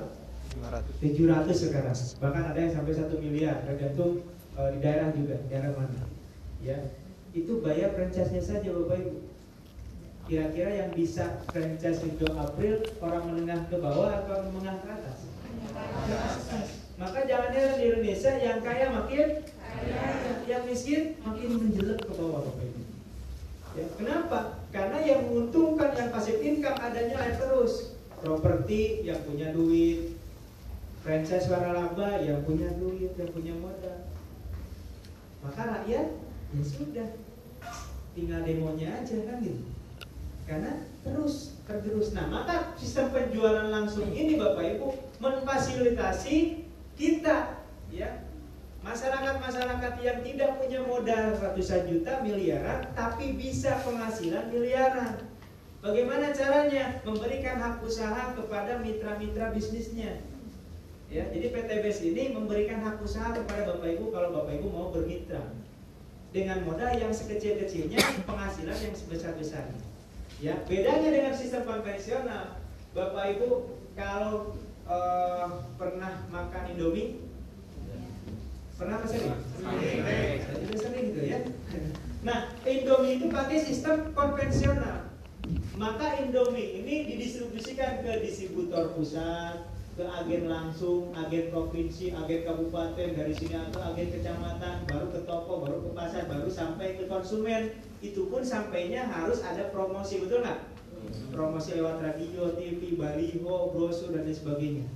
700 1.01 1.57
sekarang. 1.57 1.97
Bahkan 1.97 2.45
ada 2.53 2.59
yang 2.69 2.75
sampai 2.77 3.01
1 3.01 3.17
miliar, 3.17 3.65
tergantung 3.65 4.21
eh, 4.61 4.69
di 4.77 4.79
daerah 4.85 5.17
juga, 5.17 5.41
daerah 5.49 5.73
mana. 5.73 6.05
Ya. 6.61 6.85
Itu 7.33 7.65
bayar 7.65 7.97
franchise-nya 7.97 8.45
saja 8.45 8.69
Bapak 8.69 9.09
Ibu. 9.09 9.25
Kira-kira 10.29 10.85
yang 10.85 10.93
bisa 10.93 11.41
franchise 11.49 12.05
Indo 12.05 12.29
April 12.37 12.85
orang 13.01 13.25
menengah 13.33 13.73
ke 13.73 13.81
bawah 13.81 14.21
atau 14.21 14.53
menengah 14.53 14.85
ke 14.85 14.89
atas? 14.93 15.30
Maka 17.01 17.19
jangan 17.25 17.51
heran 17.57 17.77
di 17.81 17.85
Indonesia 17.89 18.33
yang 18.37 18.61
kaya 18.61 18.93
makin 18.93 19.29
yang 20.45 20.63
miskin 20.69 21.17
makin 21.25 21.49
menjelek 21.57 21.99
ke 22.05 22.13
bawah 22.13 22.45
Bapak 22.45 22.65
Ibu. 22.69 22.83
Ya, 23.71 23.85
kenapa? 23.95 24.41
Karena 24.75 24.99
yang 25.01 25.31
menguntungkan 25.31 25.95
yang 25.95 26.11
pasif 26.11 26.43
income 26.43 26.77
adanya 26.77 27.17
air 27.23 27.39
terus. 27.39 27.95
Properti 28.21 29.01
yang 29.07 29.25
punya 29.25 29.49
duit, 29.55 30.21
franchise 31.01 31.49
waralaba 31.49 32.21
yang 32.21 32.45
punya 32.45 32.69
duit, 32.77 33.17
yang 33.17 33.31
punya 33.33 33.55
modal. 33.57 34.05
Maka 35.41 35.61
rakyat 35.65 36.07
ya 36.51 36.63
sudah 36.67 37.09
tinggal 38.13 38.45
demonya 38.45 39.01
aja 39.01 39.17
kan 39.25 39.41
gitu. 39.41 39.65
Karena 40.51 40.83
terus 41.07 41.55
tergerus. 41.63 42.11
Nah, 42.11 42.27
maka 42.27 42.75
sistem 42.75 43.15
penjualan 43.15 43.71
langsung 43.71 44.11
ini 44.11 44.35
Bapak 44.35 44.67
Ibu 44.67 44.99
memfasilitasi 45.23 46.67
kita 46.99 47.55
ya 47.95 48.27
masyarakat-masyarakat 48.83 49.95
yang 50.03 50.19
tidak 50.27 50.59
punya 50.59 50.83
modal 50.83 51.39
ratusan 51.39 51.87
juta 51.87 52.19
miliaran 52.27 52.91
tapi 52.99 53.39
bisa 53.39 53.79
penghasilan 53.87 54.51
miliaran. 54.51 55.23
Bagaimana 55.81 56.35
caranya? 56.35 56.99
Memberikan 57.07 57.63
hak 57.63 57.87
usaha 57.87 58.35
kepada 58.35 58.83
mitra-mitra 58.83 59.55
bisnisnya. 59.55 60.19
Ya, 61.09 61.31
jadi 61.31 61.55
PTBS 61.55 62.07
ini 62.11 62.35
memberikan 62.35 62.83
hak 62.83 62.99
usaha 62.99 63.31
kepada 63.33 63.71
Bapak 63.71 63.87
Ibu 63.87 64.11
kalau 64.11 64.35
Bapak 64.35 64.59
Ibu 64.59 64.67
mau 64.67 64.91
bermitra 64.91 65.55
dengan 66.35 66.63
modal 66.63 66.95
yang 66.95 67.11
sekecil-kecilnya, 67.11 67.99
penghasilan 68.29 68.79
yang 68.79 68.95
sebesar-besarnya. 68.95 69.90
Ya, 70.41 70.57
bedanya 70.65 71.13
dengan 71.13 71.37
sistem 71.37 71.69
konvensional, 71.69 72.57
Bapak 72.97 73.37
Ibu 73.37 73.77
kalau 73.93 74.57
eh, 74.89 75.47
pernah 75.77 76.25
makan 76.33 76.65
Indomie, 76.73 77.21
pernah 78.81 79.05
Mas 79.05 79.13
Eri? 79.13 79.29
Sudah 80.49 80.79
sering 80.81 81.13
gitu 81.13 81.23
ya. 81.29 81.45
Nah, 82.25 82.57
Indomie 82.65 83.21
itu 83.21 83.29
pakai 83.29 83.61
sistem 83.61 84.17
konvensional. 84.17 85.13
Maka 85.77 86.25
Indomie 86.25 86.81
ini 86.81 87.05
didistribusikan 87.05 88.01
ke 88.01 88.25
distributor 88.25 88.97
pusat, 88.97 89.61
ke 90.01 90.09
agen 90.09 90.49
langsung, 90.49 91.13
agen 91.13 91.53
provinsi, 91.53 92.17
agen 92.17 92.41
kabupaten, 92.41 93.09
dari 93.13 93.37
sini 93.37 93.53
atau 93.53 93.85
agen 93.93 94.09
kecamatan, 94.09 94.89
baru 94.89 95.13
ke 95.13 95.21
toko, 95.29 95.61
baru 95.61 95.77
ke 95.85 95.91
pasar, 95.93 96.25
baru 96.25 96.49
sampai 96.49 96.97
ke 96.97 97.05
konsumen. 97.05 97.77
Itu 98.01 98.33
pun 98.33 98.41
sampainya 98.41 99.05
harus 99.13 99.45
ada 99.45 99.69
promosi, 99.69 100.25
betul 100.25 100.41
nggak? 100.41 100.73
Promosi 101.37 101.77
lewat 101.77 102.01
radio, 102.01 102.57
TV, 102.57 102.97
baliho, 102.97 103.77
brosur 103.77 104.17
dan 104.17 104.25
lain 104.25 104.33
sebagainya. 104.33 104.87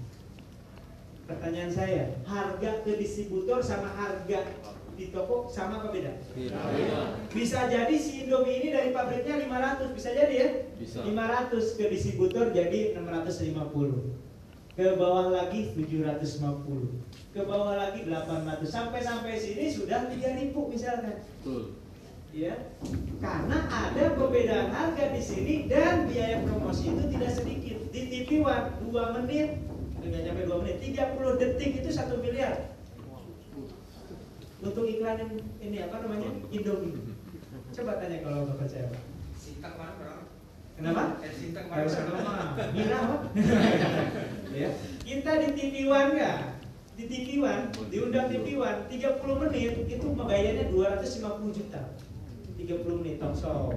Pertanyaan 1.29 1.69
saya, 1.69 2.17
harga 2.25 2.81
ke 2.81 2.97
distributor 2.97 3.61
sama 3.61 3.93
harga 3.93 4.41
di 4.97 5.13
toko 5.13 5.53
sama 5.53 5.85
apa 5.85 5.93
beda? 5.93 6.17
Bisa 7.29 7.69
jadi 7.69 7.93
si 8.01 8.25
Indomie 8.25 8.65
ini 8.65 8.69
dari 8.73 8.89
pabriknya 8.89 9.37
500, 9.37 9.93
bisa 9.93 10.09
jadi 10.17 10.33
ya? 10.33 10.49
Bisa. 10.81 11.05
500 11.05 11.77
ke 11.77 11.85
distributor 11.93 12.57
jadi 12.57 12.97
650. 12.97 14.24
Ke 14.75 14.99
bawah 14.99 15.31
lagi 15.31 15.71
750 15.75 17.31
ke 17.31 17.41
bawah 17.47 17.79
lagi 17.79 18.07
800 18.11 18.67
sampai 18.67 19.01
sampai 19.03 19.39
sini 19.39 19.71
sudah 19.71 20.11
3000 20.11 20.51
misalkan 20.51 21.23
ya. 22.35 22.55
Karena 23.23 23.59
ada 23.71 24.05
perbedaan 24.19 24.75
harga 24.75 25.15
di 25.15 25.23
sini 25.23 25.55
dan 25.71 26.11
biaya 26.11 26.43
promosi 26.43 26.91
itu 26.91 27.05
tidak 27.15 27.31
sedikit. 27.31 27.79
Di 27.95 28.11
TV 28.11 28.43
One 28.43 28.75
2 28.91 29.17
menit. 29.23 29.63
Nggak 30.03 30.21
nyampe 30.27 30.43
2 30.51 30.63
menit. 30.67 30.77
30 30.83 31.41
detik 31.41 31.71
itu 31.81 31.91
satu 31.95 32.19
miliar. 32.19 32.75
Untuk 34.61 34.85
iklan 34.91 35.23
yang 35.23 35.33
ini 35.63 35.79
apa 35.87 35.97
namanya? 36.03 36.29
Indomie. 36.51 36.99
Coba 37.71 38.03
tanya 38.03 38.19
kalau 38.27 38.51
nggak 38.51 38.59
percaya 38.59 38.87
Pak. 38.91 39.03
Kenapa 40.75 41.23
Eh, 41.23 41.31
Harus 41.71 41.93
mana? 41.95 42.19
sama. 42.19 42.65
Mira 42.75 42.99
apa? 42.99 43.17
ya. 44.51 44.69
Kita 45.01 45.31
di 45.39 45.49
TV 45.55 45.75
One 45.87 46.11
nggak? 46.19 46.39
Di 46.95 47.05
TV 47.07 47.29
One, 47.39 47.63
diundang 47.89 48.27
TV 48.27 48.47
One 48.55 48.79
30 48.91 49.41
menit 49.41 49.75
itu 49.87 50.07
bayarnya 50.13 50.65
250 50.71 51.55
juta. 51.55 51.83
30 52.59 52.99
menit 52.99 53.17
talk 53.19 53.35
show. 53.35 53.71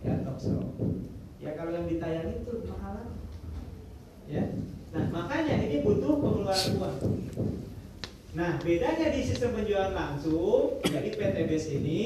Ya, 0.00 0.14
talk 0.24 0.38
show. 0.40 0.62
Ya 1.36 1.52
kalau 1.52 1.72
yang 1.72 1.86
ditayang 1.86 2.32
itu 2.32 2.52
mahal. 2.66 3.12
Ya. 4.24 4.44
Nah, 4.96 5.04
makanya 5.12 5.54
ini 5.60 5.84
butuh 5.84 6.16
pengeluaran 6.16 6.72
uang. 6.80 6.96
Nah, 8.32 8.60
bedanya 8.60 9.06
di 9.08 9.20
sistem 9.20 9.52
penjualan 9.52 9.92
langsung, 9.92 10.80
jadi 10.80 11.08
PTBS 11.08 11.72
ini 11.72 12.00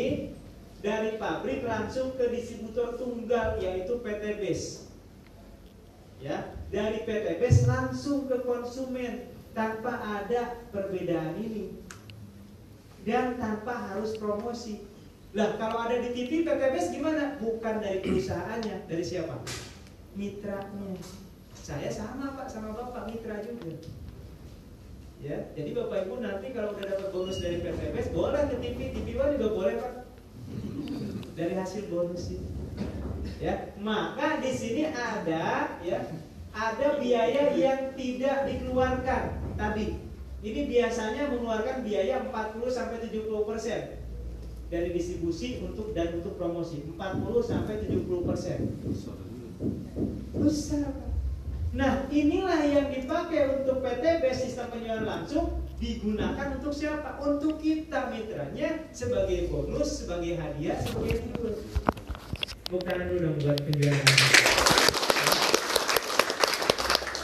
dari 0.80 1.20
pabrik 1.20 1.60
langsung 1.64 2.16
ke 2.16 2.32
distributor 2.32 2.96
tunggal 2.96 3.60
yaitu 3.60 4.00
PTBS. 4.00 4.88
Ya, 6.20 6.52
dari 6.68 7.04
PTBS 7.04 7.64
langsung 7.68 8.28
ke 8.28 8.44
konsumen 8.44 9.32
tanpa 9.56 9.96
ada 10.00 10.60
perbedaan 10.72 11.36
ini. 11.40 11.80
Dan 13.00 13.40
tanpa 13.40 13.72
harus 13.92 14.12
promosi. 14.20 14.84
Lah, 15.32 15.56
kalau 15.56 15.88
ada 15.88 15.96
di 16.04 16.12
TV 16.12 16.44
PTBS 16.44 16.92
gimana? 16.92 17.40
Bukan 17.40 17.80
dari 17.80 18.04
perusahaannya, 18.04 18.84
dari 18.84 19.04
siapa? 19.04 19.40
Mitranya. 20.12 21.00
Saya 21.56 21.88
sama 21.88 22.36
Pak 22.36 22.48
sama 22.52 22.76
Bapak 22.76 23.08
mitra 23.08 23.40
juga. 23.40 23.72
Ya, 25.20 25.52
jadi 25.52 25.76
Bapak 25.76 26.08
Ibu 26.08 26.24
nanti 26.24 26.52
kalau 26.56 26.72
udah 26.72 26.84
dapat 26.88 27.08
bonus 27.12 27.44
dari 27.44 27.60
PTBS 27.60 28.12
boleh 28.12 28.48
ke 28.48 28.56
TV, 28.60 28.78
TV 28.96 29.06
juga 29.12 29.48
boleh 29.52 29.74
Pak 29.76 30.09
dari 31.34 31.54
hasil 31.56 31.88
bonus 31.88 32.36
itu. 32.36 32.48
Ya, 33.40 33.72
maka 33.80 34.40
di 34.40 34.52
sini 34.52 34.92
ada 34.92 35.76
ya 35.80 35.98
ada 36.52 36.88
biaya 37.00 37.56
yang 37.56 37.96
tidak 37.96 38.48
dikeluarkan 38.48 39.22
tadi. 39.56 39.96
Ini 40.40 40.60
biasanya 40.72 41.28
mengeluarkan 41.28 41.84
biaya 41.84 42.24
40 42.24 42.64
sampai 42.72 42.96
70 43.04 43.48
persen 43.48 43.80
dari 44.72 44.88
distribusi 44.94 45.60
untuk 45.60 45.92
dan 45.92 46.16
untuk 46.16 46.40
promosi 46.40 46.80
40 46.96 46.96
sampai 47.44 47.74
70 47.84 48.28
persen. 48.28 48.58
Besar. 50.32 50.88
Nah, 51.70 52.08
inilah 52.10 52.66
yang 52.66 52.88
dipakai 52.90 53.62
untuk 53.62 53.84
PTB 53.84 54.24
sistem 54.32 54.74
penjualan 54.74 55.06
langsung 55.06 55.62
digunakan 55.80 56.60
untuk 56.60 56.76
siapa? 56.76 57.16
Untuk 57.24 57.56
kita 57.56 58.12
mitranya 58.12 58.84
sebagai 58.92 59.48
bonus, 59.48 60.04
sebagai 60.04 60.36
hadiah, 60.36 60.76
sebagai 60.76 61.24
reward. 61.24 61.56
Bukan 62.68 62.96
dulu 63.08 63.16
dong 63.24 63.36
buat 63.40 63.58
penjualan. 63.64 64.04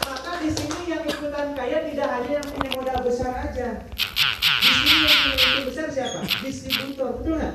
Maka 0.09 0.33
di 0.41 0.51
sini 0.51 0.81
yang 0.89 1.05
ikutan 1.05 1.49
kaya 1.53 1.79
tidak 1.85 2.09
hanya 2.09 2.31
yang 2.41 2.49
punya 2.49 2.71
modal 2.81 2.99
besar 3.05 3.33
aja. 3.45 3.69
Di 3.87 4.73
sini 4.73 5.05
yang 5.05 5.05
punya 5.05 5.47
untung 5.53 5.67
besar 5.69 5.87
siapa? 5.93 6.19
Distributor, 6.41 7.09
betul 7.21 7.35
nggak? 7.37 7.55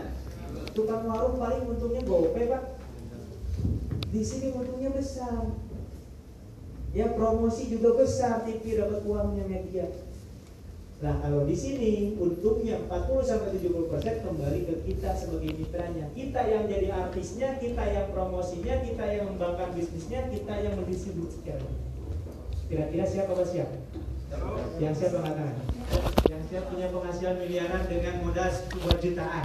Tukang 0.71 1.03
warung 1.09 1.35
paling 1.41 1.65
untungnya 1.65 2.01
gope 2.05 2.45
pak. 2.45 2.63
Di 4.13 4.21
sini 4.21 4.53
untungnya 4.53 4.93
besar. 4.93 5.49
Ya 6.93 7.09
promosi 7.15 7.71
juga 7.73 7.95
besar, 7.99 8.45
TV 8.45 8.79
dapat 8.79 9.01
uangnya 9.03 9.47
media. 9.47 10.10
Nah 11.01 11.17
kalau 11.17 11.49
di 11.49 11.57
sini 11.57 12.13
untungnya 12.13 12.77
40 12.85 13.25
sampai 13.25 13.57
70 13.57 13.89
persen 13.89 14.21
kembali 14.21 14.59
ke 14.69 14.75
kita 14.85 15.17
sebagai 15.17 15.57
mitranya. 15.57 16.05
Kita 16.13 16.41
yang 16.45 16.69
jadi 16.69 16.93
artisnya, 16.93 17.57
kita 17.57 17.83
yang 17.89 18.13
promosinya, 18.13 18.85
kita 18.85 19.03
yang 19.09 19.33
mengembangkan 19.33 19.73
bisnisnya, 19.73 20.29
kita 20.29 20.53
yang 20.61 20.77
mendistribusikan. 20.77 21.57
Kira-kira 22.69 23.05
siapa 23.09 23.33
apa 23.33 23.45
siap? 23.49 23.69
Yang 24.77 24.93
siap 25.01 25.11
mengatakan? 25.17 25.57
Yang 26.29 26.43
siap 26.53 26.63
punya 26.69 26.87
penghasilan 26.93 27.35
miliaran 27.41 27.83
dengan 27.89 28.15
modal 28.21 28.49
10 28.53 29.01
jutaan. 29.01 29.39